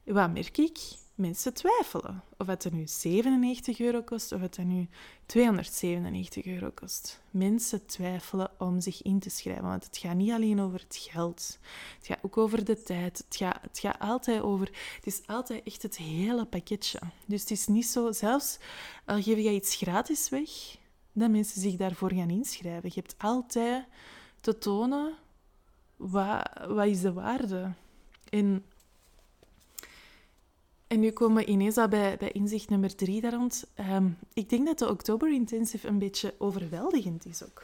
Wat 0.05 0.33
merk 0.33 0.59
ik? 0.59 0.79
Mensen 1.23 1.55
twijfelen. 1.55 2.23
Of 2.39 2.47
het 2.47 2.73
nu 2.73 2.87
97 2.87 3.81
euro 3.81 4.03
kost 4.03 4.33
of 4.33 4.41
het 4.41 4.59
nu 4.59 4.89
297 5.27 6.45
euro 6.45 6.71
kost. 6.75 7.21
Mensen 7.31 7.87
twijfelen 7.87 8.51
om 8.59 8.81
zich 8.81 9.03
in 9.03 9.19
te 9.19 9.31
schrijven, 9.31 9.65
want 9.65 9.85
het 9.85 9.99
gaat 9.99 10.15
niet 10.15 10.31
alleen 10.31 10.61
over 10.61 10.81
het 10.81 11.09
geld. 11.11 11.59
Het 11.99 12.07
gaat 12.07 12.19
ook 12.23 12.37
over 12.37 12.65
de 12.65 12.83
tijd. 12.83 13.25
Het 13.29 13.37
gaat, 13.37 13.63
het 13.63 13.79
gaat 13.79 13.99
altijd 13.99 14.43
over... 14.43 14.67
Het 14.97 15.07
is 15.07 15.23
altijd 15.27 15.63
echt 15.65 15.83
het 15.83 15.97
hele 15.97 16.45
pakketje. 16.45 16.99
Dus 17.27 17.41
het 17.41 17.51
is 17.51 17.67
niet 17.67 17.87
zo... 17.87 18.13
Zelfs 18.13 18.59
al 19.05 19.23
geef 19.23 19.37
je 19.37 19.53
iets 19.53 19.77
gratis 19.77 20.29
weg, 20.29 20.51
dat 21.13 21.31
mensen 21.31 21.61
zich 21.61 21.77
daarvoor 21.77 22.13
gaan 22.13 22.31
inschrijven. 22.31 22.91
Je 22.95 23.01
hebt 23.01 23.15
altijd 23.19 23.85
te 24.41 24.59
tonen 24.59 25.15
wat, 25.97 26.51
wat 26.69 26.87
is 26.87 27.01
de 27.01 27.13
waarde. 27.13 27.73
En 28.29 28.65
en 30.93 31.01
nu 31.01 31.11
komen 31.11 31.47
we 31.47 31.89
bij, 31.89 32.17
bij 32.17 32.31
inzicht 32.31 32.69
nummer 32.69 32.95
drie 32.95 33.21
daar 33.21 33.33
rond. 33.33 33.65
Ehm, 33.75 34.09
ik 34.33 34.49
denk 34.49 34.67
dat 34.67 34.79
de 34.79 34.89
Oktober 34.89 35.33
Intensive 35.33 35.89
een 35.89 35.99
beetje 35.99 36.35
overweldigend 36.39 37.27
is 37.27 37.45
ook. 37.45 37.63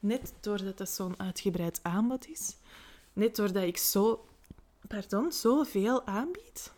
Net 0.00 0.34
doordat 0.40 0.78
het 0.78 0.90
zo'n 0.90 1.20
uitgebreid 1.20 1.80
aanbod 1.82 2.28
is. 2.28 2.56
Net 3.12 3.36
doordat 3.36 3.62
ik 3.62 3.76
zo, 3.76 4.24
pardon, 4.88 5.32
zoveel 5.32 6.06
aanbied, 6.06 6.72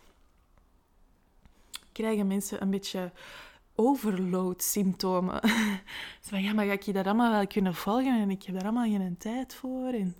krijgen 1.91 2.27
mensen 2.27 2.61
een 2.61 2.69
beetje 2.69 3.11
overload-symptomen. 3.75 5.41
van, 6.21 6.43
ja, 6.43 6.53
maar 6.53 6.65
ga 6.65 6.71
ik 6.71 6.83
je 6.83 6.93
dat 6.93 7.05
allemaal 7.05 7.31
wel 7.31 7.47
kunnen 7.47 7.75
volgen? 7.75 8.21
En 8.21 8.29
ik 8.29 8.43
heb 8.43 8.55
daar 8.55 8.63
allemaal 8.63 8.89
geen 8.89 9.17
tijd 9.17 9.53
voor. 9.53 9.93
En 9.93 10.15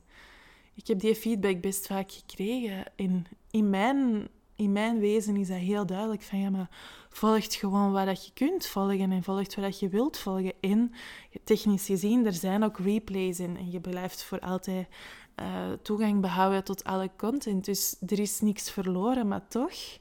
ik 0.74 0.88
heb 0.88 1.00
die 1.00 1.16
feedback 1.16 1.62
best 1.62 1.88
vaak 1.88 2.12
gekregen. 2.12 2.86
En 2.96 3.26
in 3.52 3.70
mijn 3.70 4.30
in 4.62 4.72
mijn 4.72 5.00
wezen 5.00 5.36
is 5.36 5.48
dat 5.48 5.58
heel 5.58 5.86
duidelijk 5.86 6.22
van 6.22 6.40
ja, 6.40 6.50
maar 6.50 6.70
volgt 7.10 7.56
gewoon 7.56 7.92
wat 7.92 8.06
dat 8.06 8.26
je 8.26 8.34
kunt 8.34 8.66
volgen 8.66 9.12
en 9.12 9.24
volgt 9.24 9.56
wat 9.56 9.64
dat 9.64 9.80
je 9.80 9.90
wilt 9.90 10.18
volgen. 10.18 10.54
En 10.62 10.92
technisch 11.44 11.86
gezien, 11.86 12.26
er 12.26 12.34
zijn 12.34 12.64
ook 12.64 12.80
replays 12.80 13.40
in 13.40 13.58
en 13.58 13.72
je 13.72 13.80
blijft 13.80 14.24
voor 14.24 14.40
altijd 14.40 14.88
uh, 15.40 15.72
toegang 15.82 16.22
behouden 16.22 16.64
tot 16.64 16.84
alle 16.84 17.10
content. 17.18 17.66
Dus 17.66 17.96
er 18.08 18.20
is 18.20 18.42
niks 18.42 18.72
verloren, 18.72 19.28
maar 19.28 19.48
toch 19.48 20.00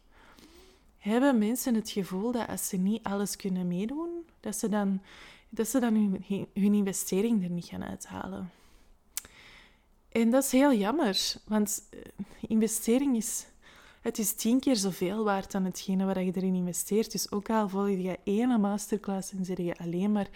hebben 0.99 1.39
mensen 1.39 1.75
het 1.75 1.91
gevoel 1.91 2.33
dat 2.33 2.49
als 2.49 2.69
ze 2.69 2.77
niet 2.77 3.03
alles 3.03 3.37
kunnen 3.37 3.69
meedoen, 3.69 4.25
dat 4.41 4.57
ze 4.57 4.69
dan, 4.69 5.01
dat 5.49 5.69
ze 5.69 5.81
dan 5.81 5.95
hun, 5.95 6.47
hun 6.55 6.75
investering 6.75 7.45
er 7.45 7.51
niet 7.51 7.65
gaan 7.65 7.85
uithalen. 7.85 8.51
En 10.13 10.31
dat 10.31 10.45
is 10.45 10.53
heel 10.53 10.73
jammer, 10.73 11.35
want 11.45 11.89
eh, 11.91 11.99
investering 12.41 13.17
is, 13.17 13.47
het 14.01 14.19
is 14.19 14.35
tien 14.35 14.61
keer 14.61 14.77
zoveel 14.77 15.25
waard 15.25 15.53
dan 15.53 15.65
hetgene 15.65 16.05
wat 16.05 16.17
je 16.17 16.33
erin 16.33 16.55
investeert. 16.55 17.13
Dus 17.13 17.33
ook 17.33 17.51
al 17.51 17.69
volg 17.69 17.89
je 17.89 18.19
één 18.25 18.61
masterclass 18.61 19.33
en 19.33 19.45
zit 19.45 19.59
je 19.59 19.79
alleen 19.79 20.13
maar 20.13 20.29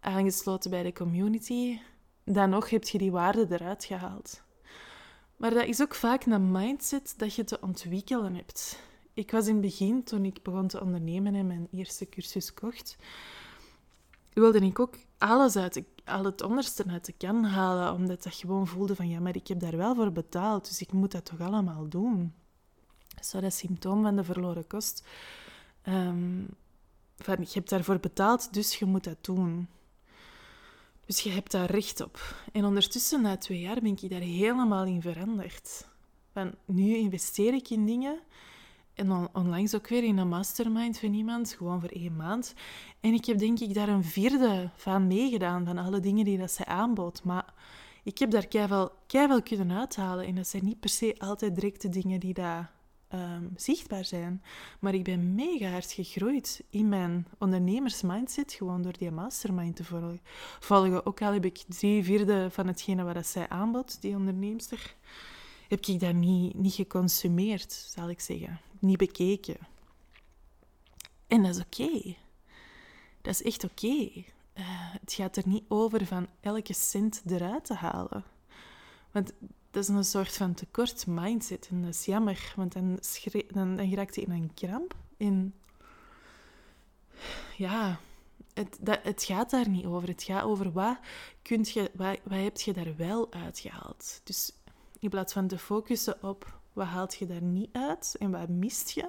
aangesloten 0.00 0.70
bij 0.70 0.82
de 0.82 0.92
community, 0.92 1.78
dan 2.24 2.50
nog 2.50 2.70
heb 2.70 2.84
je 2.84 2.98
die 2.98 3.12
waarde 3.12 3.46
eruit 3.50 3.84
gehaald. 3.84 4.42
Maar 5.36 5.54
dat 5.54 5.66
is 5.66 5.82
ook 5.82 5.94
vaak 5.94 6.24
een 6.24 6.52
mindset 6.52 7.14
dat 7.16 7.34
je 7.34 7.44
te 7.44 7.60
ontwikkelen 7.60 8.34
hebt. 8.34 8.78
Ik 9.12 9.30
was 9.30 9.46
in 9.46 9.52
het 9.52 9.62
begin, 9.62 10.04
toen 10.04 10.24
ik 10.24 10.42
begon 10.42 10.66
te 10.66 10.80
ondernemen 10.80 11.34
en 11.34 11.46
mijn 11.46 11.68
eerste 11.70 12.08
cursus 12.08 12.54
kocht, 12.54 12.96
wilde 14.32 14.60
ik 14.60 14.78
ook 14.78 14.94
alles 15.18 15.56
uit 15.56 15.82
al 16.04 16.24
het 16.24 16.42
onderste 16.42 16.84
uit 16.88 17.04
de 17.04 17.12
kan 17.12 17.44
halen, 17.44 17.92
omdat 17.92 18.22
dat 18.22 18.34
gewoon 18.34 18.66
voelde 18.66 18.94
van 18.94 19.08
ja, 19.08 19.20
maar 19.20 19.36
ik 19.36 19.48
heb 19.48 19.60
daar 19.60 19.76
wel 19.76 19.94
voor 19.94 20.12
betaald, 20.12 20.68
dus 20.68 20.80
ik 20.80 20.92
moet 20.92 21.12
dat 21.12 21.24
toch 21.24 21.40
allemaal 21.40 21.88
doen. 21.88 22.32
Zo 23.24 23.40
dat 23.40 23.54
symptoom 23.54 24.02
van 24.02 24.16
de 24.16 24.24
verloren 24.24 24.66
kost. 24.66 25.04
Um, 25.88 26.48
van, 27.16 27.36
je 27.38 27.50
hebt 27.52 27.68
daarvoor 27.68 28.00
betaald, 28.00 28.52
dus 28.52 28.76
je 28.78 28.84
moet 28.84 29.04
dat 29.04 29.16
doen. 29.20 29.68
Dus 31.06 31.20
je 31.20 31.30
hebt 31.30 31.50
daar 31.50 31.70
recht 31.70 32.00
op. 32.00 32.34
En 32.52 32.64
ondertussen, 32.64 33.22
na 33.22 33.36
twee 33.36 33.60
jaar, 33.60 33.80
ben 33.80 33.96
ik 34.00 34.10
daar 34.10 34.20
helemaal 34.20 34.84
in 34.84 35.02
veranderd. 35.02 35.86
Van, 36.32 36.54
nu 36.64 36.96
investeer 36.96 37.54
ik 37.54 37.70
in 37.70 37.86
dingen. 37.86 38.18
En 38.94 39.12
on 39.12 39.28
onlangs 39.32 39.74
ook 39.74 39.88
weer 39.88 40.04
in 40.04 40.18
een 40.18 40.28
mastermind 40.28 40.98
van 40.98 41.14
iemand, 41.14 41.52
gewoon 41.52 41.80
voor 41.80 41.88
één 41.88 42.16
maand. 42.16 42.54
En 43.00 43.12
ik 43.12 43.24
heb 43.24 43.38
denk 43.38 43.60
ik 43.60 43.74
daar 43.74 43.88
een 43.88 44.04
vierde 44.04 44.70
van 44.76 45.06
meegedaan, 45.06 45.64
van 45.64 45.78
alle 45.78 46.00
dingen 46.00 46.24
die 46.24 46.38
dat 46.38 46.50
zij 46.50 46.66
aanbood. 46.66 47.24
Maar 47.24 47.54
ik 48.02 48.18
heb 48.18 48.30
daar 48.30 48.46
keihard 49.06 49.42
kunnen 49.42 49.78
uithalen. 49.78 50.26
En 50.26 50.34
dat 50.34 50.48
zijn 50.48 50.64
niet 50.64 50.80
per 50.80 50.90
se 50.90 51.14
altijd 51.18 51.54
directe 51.54 51.88
dingen 51.88 52.20
die 52.20 52.34
daar 52.34 52.72
um, 53.14 53.52
zichtbaar 53.56 54.04
zijn. 54.04 54.42
Maar 54.80 54.94
ik 54.94 55.04
ben 55.04 55.34
mega 55.34 55.70
hard 55.70 55.92
gegroeid 55.92 56.64
in 56.70 56.88
mijn 56.88 57.26
ondernemersmindset, 57.38 58.52
gewoon 58.52 58.82
door 58.82 58.98
die 58.98 59.10
mastermind 59.10 59.76
te 59.76 59.84
volgen. 60.60 61.06
Ook 61.06 61.22
al 61.22 61.32
heb 61.32 61.44
ik 61.44 61.64
drie 61.68 62.04
vierde 62.04 62.50
van 62.50 62.66
hetgene 62.66 63.02
wat 63.02 63.26
zij 63.26 63.48
aanbod, 63.48 64.00
die 64.00 64.16
onderneemster, 64.16 64.94
heb 65.68 65.86
ik 65.86 66.00
dat 66.00 66.14
niet, 66.14 66.54
niet 66.54 66.74
geconsumeerd, 66.74 67.72
zal 67.72 68.08
ik 68.08 68.20
zeggen. 68.20 68.60
Niet 68.78 68.98
bekeken. 68.98 69.56
En 71.26 71.42
dat 71.42 71.54
is 71.54 71.62
oké. 71.62 72.16
Dat 73.22 73.32
is 73.32 73.42
echt 73.42 73.64
oké. 73.64 74.10
Uh, 74.54 74.64
het 75.00 75.12
gaat 75.12 75.36
er 75.36 75.42
niet 75.46 75.64
over 75.68 76.06
van 76.06 76.26
elke 76.40 76.72
cent 76.72 77.22
eruit 77.26 77.64
te 77.64 77.74
halen. 77.74 78.24
Want 79.10 79.32
dat 79.74 79.82
is 79.82 79.88
een 79.88 80.04
soort 80.04 80.36
van 80.36 80.54
tekort 80.54 81.06
mindset. 81.06 81.68
En 81.70 81.82
dat 81.82 81.94
is 81.94 82.04
jammer, 82.04 82.52
want 82.56 82.72
dan, 82.72 82.98
dan, 83.48 83.76
dan 83.76 83.88
hij 83.88 84.08
in 84.14 84.30
een 84.30 84.50
kramp. 84.54 84.94
In... 85.16 85.54
Ja, 87.56 87.98
het, 88.52 88.78
dat, 88.80 88.98
het 89.02 89.22
gaat 89.22 89.50
daar 89.50 89.68
niet 89.68 89.84
over. 89.84 90.08
Het 90.08 90.22
gaat 90.22 90.42
over 90.42 90.72
wat, 90.72 90.98
kunt 91.42 91.70
je, 91.70 91.90
wat, 91.94 92.18
wat 92.22 92.38
heb 92.38 92.60
je 92.60 92.72
daar 92.72 92.96
wel 92.96 93.32
uitgehaald. 93.32 94.20
Dus 94.24 94.52
in 94.98 95.08
plaats 95.08 95.32
van 95.32 95.46
te 95.46 95.58
focussen 95.58 96.22
op 96.22 96.58
wat 96.72 96.86
haalt 96.86 97.14
je 97.14 97.26
daar 97.26 97.42
niet 97.42 97.72
uit 97.72 98.16
en 98.18 98.30
wat 98.30 98.48
mist 98.48 98.90
je 98.90 99.08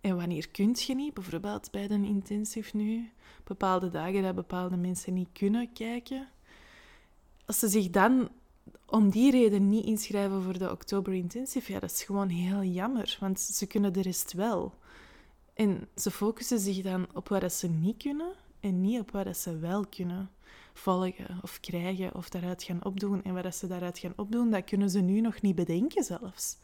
en 0.00 0.16
wanneer 0.16 0.48
kunt 0.48 0.82
je 0.82 0.94
niet. 0.94 1.14
Bijvoorbeeld 1.14 1.70
bij 1.70 1.90
een 1.90 2.04
intensive 2.04 2.76
nu, 2.76 3.12
bepaalde 3.44 3.88
dagen 3.88 4.22
dat 4.22 4.34
bepaalde 4.34 4.76
mensen 4.76 5.14
niet 5.14 5.32
kunnen 5.32 5.72
kijken. 5.72 6.28
Als 7.46 7.58
ze 7.58 7.68
zich 7.68 7.90
dan 7.90 8.30
om 8.86 9.10
die 9.10 9.30
reden 9.30 9.68
niet 9.68 9.84
inschrijven 9.84 10.42
voor 10.42 10.58
de 10.58 10.70
Oktober 10.70 11.14
Intensive, 11.14 11.72
ja, 11.72 11.78
dat 11.78 11.90
is 11.90 12.02
gewoon 12.02 12.28
heel 12.28 12.62
jammer, 12.62 13.16
want 13.20 13.40
ze 13.40 13.66
kunnen 13.66 13.92
de 13.92 14.02
rest 14.02 14.32
wel. 14.32 14.74
En 15.54 15.88
ze 15.96 16.10
focussen 16.10 16.58
zich 16.58 16.82
dan 16.82 17.06
op 17.14 17.28
wat 17.28 17.52
ze 17.52 17.68
niet 17.68 18.02
kunnen 18.02 18.32
en 18.60 18.80
niet 18.80 19.00
op 19.00 19.10
wat 19.10 19.36
ze 19.36 19.58
wel 19.58 19.86
kunnen 19.86 20.30
volgen 20.72 21.38
of 21.42 21.60
krijgen 21.60 22.14
of 22.14 22.28
daaruit 22.28 22.62
gaan 22.62 22.84
opdoen. 22.84 23.22
En 23.22 23.34
wat 23.42 23.56
ze 23.56 23.66
daaruit 23.66 23.98
gaan 23.98 24.12
opdoen, 24.16 24.50
dat 24.50 24.64
kunnen 24.64 24.90
ze 24.90 25.00
nu 25.00 25.20
nog 25.20 25.40
niet 25.40 25.54
bedenken 25.54 26.04
zelfs. 26.04 26.56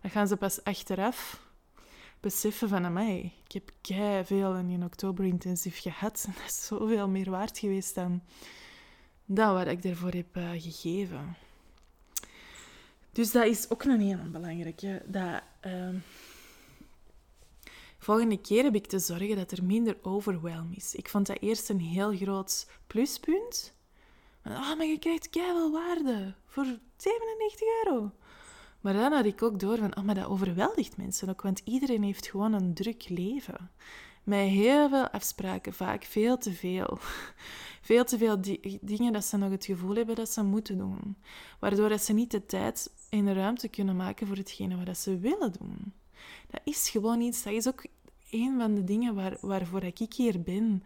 Dan 0.00 0.10
gaan 0.10 0.28
ze 0.28 0.36
pas 0.36 0.64
achteraf 0.64 1.46
beseffen 2.20 2.68
van, 2.68 2.92
mij. 2.92 3.32
ik 3.44 3.52
heb 3.52 3.70
kei 3.80 4.24
veel 4.24 4.56
in 4.56 4.84
Oktober 4.84 5.24
Intensive 5.24 5.80
gehad. 5.80 6.24
En 6.26 6.32
dat 6.38 6.48
is 6.48 6.66
zoveel 6.66 7.08
meer 7.08 7.30
waard 7.30 7.58
geweest 7.58 7.94
dan, 7.94 8.22
dan 9.28 9.54
wat 9.54 9.66
ik 9.66 9.84
ervoor 9.84 10.10
heb 10.10 10.36
uh, 10.36 10.50
gegeven. 10.56 11.36
Dus 13.12 13.32
dat 13.32 13.46
is 13.46 13.70
ook 13.70 13.84
een 13.84 14.00
hele 14.00 14.28
belangrijke. 14.28 15.02
Dat, 15.06 15.42
uh, 15.66 15.88
volgende 17.98 18.40
keer 18.40 18.64
heb 18.64 18.74
ik 18.74 18.86
te 18.86 18.98
zorgen 18.98 19.36
dat 19.36 19.50
er 19.50 19.64
minder 19.64 19.96
overwhelm 20.02 20.72
is. 20.74 20.94
Ik 20.94 21.08
vond 21.08 21.26
dat 21.26 21.40
eerst 21.40 21.68
een 21.68 21.80
heel 21.80 22.16
groot 22.16 22.68
pluspunt. 22.86 23.76
Oh, 24.44 24.76
maar 24.76 24.86
je 24.86 24.98
krijgt 24.98 25.30
keihard 25.30 25.72
waarde 25.72 26.34
voor 26.46 26.64
97 26.96 27.68
euro. 27.84 28.10
Maar 28.80 28.92
dan 28.92 29.12
had 29.12 29.24
ik 29.24 29.42
ook 29.42 29.60
door 29.60 29.78
van, 29.78 29.96
oh, 29.96 30.04
maar 30.04 30.14
dat 30.14 30.26
overweldigt 30.26 30.96
mensen 30.96 31.28
ook, 31.28 31.42
want 31.42 31.60
iedereen 31.64 32.02
heeft 32.02 32.26
gewoon 32.26 32.52
een 32.52 32.74
druk 32.74 33.08
leven. 33.08 33.70
Met 34.28 34.48
heel 34.48 34.88
veel 34.88 35.08
afspraken, 35.08 35.72
vaak 35.72 36.04
veel 36.04 36.38
te 36.38 36.52
veel. 36.52 36.98
Veel 37.80 38.04
te 38.04 38.18
veel 38.18 38.40
dingen 38.80 39.12
dat 39.12 39.24
ze 39.24 39.36
nog 39.36 39.50
het 39.50 39.64
gevoel 39.64 39.94
hebben 39.94 40.14
dat 40.14 40.30
ze 40.30 40.42
moeten 40.42 40.78
doen. 40.78 41.16
Waardoor 41.58 41.88
dat 41.88 42.02
ze 42.02 42.12
niet 42.12 42.30
de 42.30 42.46
tijd 42.46 42.90
en 43.10 43.24
de 43.24 43.32
ruimte 43.32 43.68
kunnen 43.68 43.96
maken 43.96 44.26
voor 44.26 44.36
hetgene 44.36 44.84
wat 44.84 44.98
ze 44.98 45.18
willen 45.18 45.52
doen. 45.52 45.92
Dat 46.50 46.60
is 46.64 46.90
gewoon 46.90 47.20
iets, 47.20 47.42
dat 47.42 47.52
is 47.52 47.68
ook 47.68 47.86
een 48.30 48.58
van 48.58 48.74
de 48.74 48.84
dingen 48.84 49.14
waar, 49.14 49.36
waarvoor 49.40 49.82
ik 49.82 50.12
hier 50.12 50.42
ben. 50.42 50.82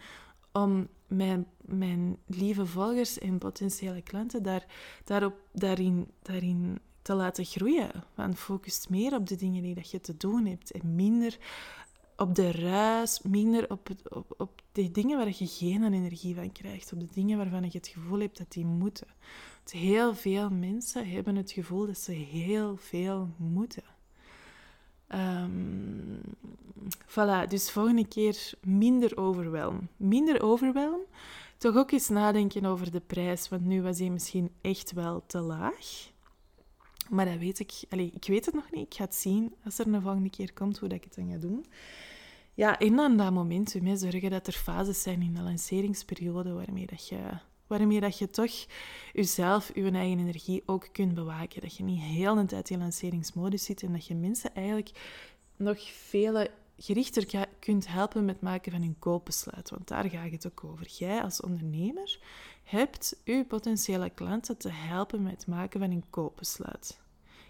Om 0.52 0.88
mijn, 1.06 1.46
mijn 1.60 2.16
lieve 2.26 2.66
volgers 2.66 3.18
en 3.18 3.38
potentiële 3.38 4.02
klanten 4.02 4.42
daar, 4.42 4.66
daarop, 5.04 5.34
daarin, 5.52 6.06
daarin 6.22 6.78
te 7.02 7.14
laten 7.14 7.44
groeien. 7.44 7.90
Want 8.14 8.38
focus 8.38 8.86
meer 8.88 9.14
op 9.14 9.28
de 9.28 9.36
dingen 9.36 9.62
die 9.62 9.74
dat 9.74 9.90
je 9.90 10.00
te 10.00 10.16
doen 10.16 10.46
hebt 10.46 10.70
en 10.70 10.94
minder 10.94 11.38
op 12.16 12.34
de 12.34 12.50
ruis, 12.50 13.20
minder 13.22 13.70
op, 13.70 13.88
op, 14.08 14.34
op 14.36 14.62
de 14.72 14.90
dingen 14.90 15.18
waar 15.18 15.26
je 15.26 15.46
geen 15.46 15.92
energie 15.92 16.34
van 16.34 16.52
krijgt, 16.52 16.92
op 16.92 17.00
de 17.00 17.08
dingen 17.12 17.38
waarvan 17.38 17.62
je 17.62 17.78
het 17.78 17.88
gevoel 17.88 18.20
hebt 18.20 18.38
dat 18.38 18.52
die 18.52 18.66
moeten. 18.66 19.06
Want 19.56 19.70
heel 19.70 20.14
veel 20.14 20.50
mensen 20.50 21.10
hebben 21.10 21.36
het 21.36 21.52
gevoel 21.52 21.86
dat 21.86 21.98
ze 21.98 22.12
heel 22.12 22.76
veel 22.76 23.28
moeten. 23.36 23.82
Um, 25.14 26.20
voilà, 27.06 27.48
dus 27.48 27.70
volgende 27.70 28.06
keer 28.06 28.52
minder 28.60 29.16
overwelm. 29.16 29.88
Minder 29.96 30.42
overwelm. 30.42 31.00
Toch 31.58 31.76
ook 31.76 31.90
eens 31.90 32.08
nadenken 32.08 32.64
over 32.64 32.90
de 32.90 33.00
prijs, 33.00 33.48
want 33.48 33.64
nu 33.64 33.82
was 33.82 33.98
hij 33.98 34.10
misschien 34.10 34.50
echt 34.60 34.92
wel 34.92 35.22
te 35.26 35.40
laag. 35.40 36.11
Maar 37.10 37.24
dat 37.24 37.38
weet 37.38 37.58
ik. 37.58 37.72
Allee, 37.88 38.10
ik 38.14 38.24
weet 38.26 38.46
het 38.46 38.54
nog 38.54 38.70
niet. 38.70 38.86
Ik 38.86 38.94
ga 38.94 39.04
het 39.04 39.14
zien 39.14 39.54
als 39.64 39.78
er 39.78 39.86
een 39.86 40.02
volgende 40.02 40.30
keer 40.30 40.52
komt 40.52 40.78
hoe 40.78 40.88
dat 40.88 40.98
ik 40.98 41.04
het 41.04 41.14
dan 41.14 41.30
ga 41.30 41.38
doen. 41.38 41.64
Ja, 42.54 42.78
en 42.78 42.96
dan 42.96 43.16
dat 43.16 43.32
moment 43.32 43.82
mee 43.82 43.96
zorgen 43.96 44.30
dat 44.30 44.46
er 44.46 44.52
fases 44.52 45.02
zijn 45.02 45.22
in 45.22 45.34
de 45.34 45.42
lanceringsperiode 45.42 46.52
waarmee 46.52 46.86
dat 46.86 47.08
je, 47.08 47.20
waarmee 47.66 48.00
dat 48.00 48.18
je 48.18 48.30
toch 48.30 48.66
jezelf, 49.12 49.70
je 49.74 49.90
eigen 49.90 50.18
energie 50.18 50.62
ook 50.66 50.88
kunt 50.92 51.14
bewaken. 51.14 51.60
Dat 51.60 51.76
je 51.76 51.84
niet 51.84 52.00
heel 52.00 52.34
de 52.34 52.44
tijd 52.44 52.70
in 52.70 52.78
lanceringsmodus 52.78 53.64
zit 53.64 53.82
en 53.82 53.92
dat 53.92 54.06
je 54.06 54.14
mensen 54.14 54.54
eigenlijk 54.54 54.90
nog 55.56 55.90
veel 55.90 56.46
gerichter 56.76 57.48
kunt 57.58 57.88
helpen 57.88 58.24
met 58.24 58.40
maken 58.40 58.72
van 58.72 58.80
hun 58.80 58.98
koopbesluit. 58.98 59.70
Want 59.70 59.88
daar 59.88 60.10
gaat 60.10 60.30
het 60.30 60.46
ook 60.46 60.64
over. 60.64 60.86
Jij 60.86 61.22
als 61.22 61.40
ondernemer 61.40 62.18
hebt 62.62 63.16
je 63.24 63.44
potentiële 63.44 64.10
klanten 64.10 64.56
te 64.56 64.70
helpen 64.70 65.22
met 65.22 65.32
het 65.32 65.46
maken 65.46 65.80
van 65.80 65.90
een 65.90 66.04
koopbesluit. 66.10 67.00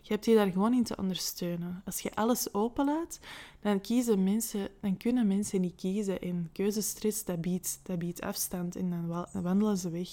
Je 0.04 0.12
hebt 0.12 0.24
je 0.24 0.34
daar 0.34 0.50
gewoon 0.50 0.74
in 0.74 0.84
te 0.84 0.96
ondersteunen. 0.96 1.82
Als 1.84 2.00
je 2.00 2.14
alles 2.14 2.54
openlaat, 2.54 3.20
dan, 3.60 3.80
kiezen 3.80 4.22
mensen, 4.22 4.68
dan 4.80 4.96
kunnen 4.96 5.26
mensen 5.26 5.60
niet 5.60 5.74
kiezen. 5.74 6.20
En 6.20 6.48
keuzestress, 6.52 7.24
dat 7.24 7.40
biedt, 7.40 7.80
dat 7.82 7.98
biedt 7.98 8.20
afstand 8.20 8.76
en 8.76 8.90
dan 8.90 9.26
wandelen 9.42 9.76
ze 9.76 9.90
weg. 9.90 10.08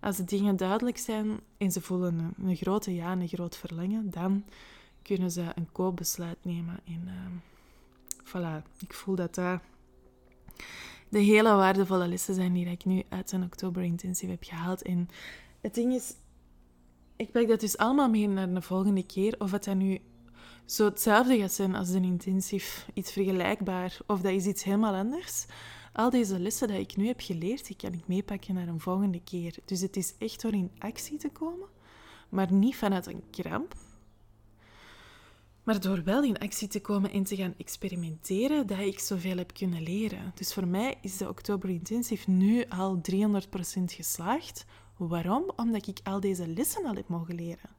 Als 0.00 0.16
de 0.16 0.24
dingen 0.24 0.56
duidelijk 0.56 0.98
zijn 0.98 1.40
en 1.56 1.72
ze 1.72 1.80
voelen 1.80 2.34
een, 2.42 2.56
grote 2.56 2.94
ja 2.94 3.12
en 3.12 3.20
een 3.20 3.28
groot 3.28 3.56
verlangen, 3.56 4.10
dan 4.10 4.44
kunnen 5.02 5.30
ze 5.30 5.46
een 5.54 5.72
koopbesluit 5.72 6.44
nemen. 6.44 6.80
En 6.84 7.02
uh, 7.06 7.12
voilà, 8.24 8.62
ik 8.78 8.92
voel 8.92 9.14
dat 9.14 9.34
dat 9.34 9.60
de 11.12 11.18
hele 11.18 11.54
waardevolle 11.54 12.08
lessen 12.08 12.34
zijn 12.34 12.52
die 12.52 12.66
ik 12.66 12.84
nu 12.84 13.02
uit 13.08 13.32
een 13.32 13.42
oktober 13.42 13.82
intensief 13.82 14.28
heb 14.28 14.44
gehaald. 14.44 14.82
En 14.82 15.08
het 15.60 15.74
ding 15.74 15.94
is, 15.94 16.14
ik 17.16 17.32
pak 17.32 17.48
dat 17.48 17.60
dus 17.60 17.76
allemaal 17.76 18.08
mee 18.08 18.28
naar 18.28 18.54
de 18.54 18.62
volgende 18.62 19.06
keer. 19.06 19.34
Of 19.38 19.50
het 19.50 19.64
dan 19.64 19.78
nu 19.78 20.00
zo 20.64 20.84
hetzelfde 20.84 21.38
gaat 21.38 21.52
zijn 21.52 21.74
als 21.74 21.88
een 21.88 22.04
intensief, 22.04 22.88
iets 22.94 23.12
vergelijkbaar, 23.12 23.98
of 24.06 24.20
dat 24.20 24.32
is 24.32 24.46
iets 24.46 24.64
helemaal 24.64 24.94
anders. 24.94 25.46
Al 25.92 26.10
deze 26.10 26.38
lessen 26.38 26.68
die 26.68 26.78
ik 26.78 26.96
nu 26.96 27.06
heb 27.06 27.20
geleerd, 27.20 27.66
die 27.66 27.76
kan 27.76 27.92
ik 27.92 28.06
meepakken 28.06 28.54
naar 28.54 28.68
een 28.68 28.80
volgende 28.80 29.20
keer. 29.24 29.54
Dus 29.64 29.80
het 29.80 29.96
is 29.96 30.14
echt 30.18 30.42
door 30.42 30.52
in 30.52 30.70
actie 30.78 31.18
te 31.18 31.30
komen, 31.30 31.68
maar 32.28 32.52
niet 32.52 32.76
vanuit 32.76 33.06
een 33.06 33.22
kramp. 33.30 33.74
Maar 35.62 35.80
door 35.80 36.04
wel 36.04 36.22
in 36.22 36.38
actie 36.38 36.68
te 36.68 36.80
komen 36.80 37.10
en 37.10 37.22
te 37.22 37.36
gaan 37.36 37.54
experimenteren, 37.58 38.66
dat 38.66 38.78
ik 38.78 38.98
zoveel 38.98 39.36
heb 39.36 39.54
kunnen 39.54 39.82
leren. 39.82 40.32
Dus 40.34 40.54
voor 40.54 40.66
mij 40.66 40.98
is 41.00 41.16
de 41.16 41.28
Oktober 41.28 41.70
Intensive 41.70 42.30
nu 42.30 42.64
al 42.68 43.00
300% 43.10 43.18
geslaagd. 43.84 44.64
Waarom? 44.96 45.50
Omdat 45.56 45.86
ik 45.86 45.98
al 46.02 46.20
deze 46.20 46.46
lessen 46.46 46.84
al 46.84 46.94
heb 46.94 47.08
mogen 47.08 47.34
leren. 47.34 47.70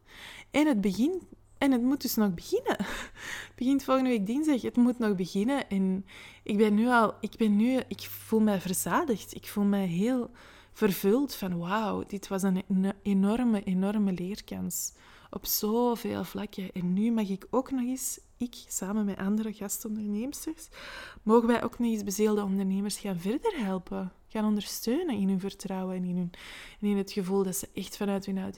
En 0.51 0.67
het 0.67 0.81
begin 0.81 1.21
en 1.57 1.71
het 1.71 1.81
moet 1.81 2.01
dus 2.01 2.15
nog 2.15 2.33
beginnen. 2.33 2.75
Het 2.77 3.55
begint 3.55 3.83
volgende 3.83 4.09
week 4.09 4.25
dinsdag. 4.25 4.61
Het 4.61 4.75
moet 4.75 4.99
nog 4.99 5.15
beginnen. 5.15 5.69
En 5.69 6.05
ik 6.43 6.57
ben 6.57 6.73
nu 6.73 6.87
al... 6.87 7.13
Ik 7.19 7.35
ben 7.37 7.55
nu... 7.55 7.79
Ik 7.87 8.01
voel 8.01 8.39
mij 8.39 8.61
verzadigd. 8.61 9.35
Ik 9.35 9.47
voel 9.47 9.63
mij 9.63 9.85
heel 9.85 10.31
vervuld 10.73 11.35
van... 11.35 11.57
Wauw, 11.57 12.03
dit 12.07 12.27
was 12.27 12.43
een 12.43 12.63
enorme, 13.01 13.63
enorme 13.63 14.11
leerkans. 14.11 14.93
Op 15.33 15.45
zoveel 15.45 16.23
vlakken. 16.23 16.71
En 16.71 16.93
nu 16.93 17.11
mag 17.11 17.29
ik 17.29 17.47
ook 17.49 17.71
nog 17.71 17.81
eens... 17.81 18.19
Ik, 18.37 18.55
samen 18.67 19.05
met 19.05 19.17
andere 19.17 19.53
gastondernemers... 19.53 20.45
Mogen 21.23 21.47
wij 21.47 21.63
ook 21.63 21.79
nog 21.79 21.91
eens 21.91 22.03
bezeelde 22.03 22.43
ondernemers 22.43 22.97
gaan 22.97 23.19
verder 23.19 23.53
helpen. 23.55 24.11
Gaan 24.27 24.45
ondersteunen 24.45 25.15
in 25.15 25.27
hun 25.27 25.39
vertrouwen 25.39 25.95
en 25.95 26.03
in, 26.03 26.15
hun, 26.15 26.31
en 26.81 26.87
in 26.87 26.97
het 26.97 27.11
gevoel 27.11 27.43
dat 27.43 27.55
ze 27.55 27.69
echt 27.73 27.97
vanuit 27.97 28.25
hun 28.25 28.37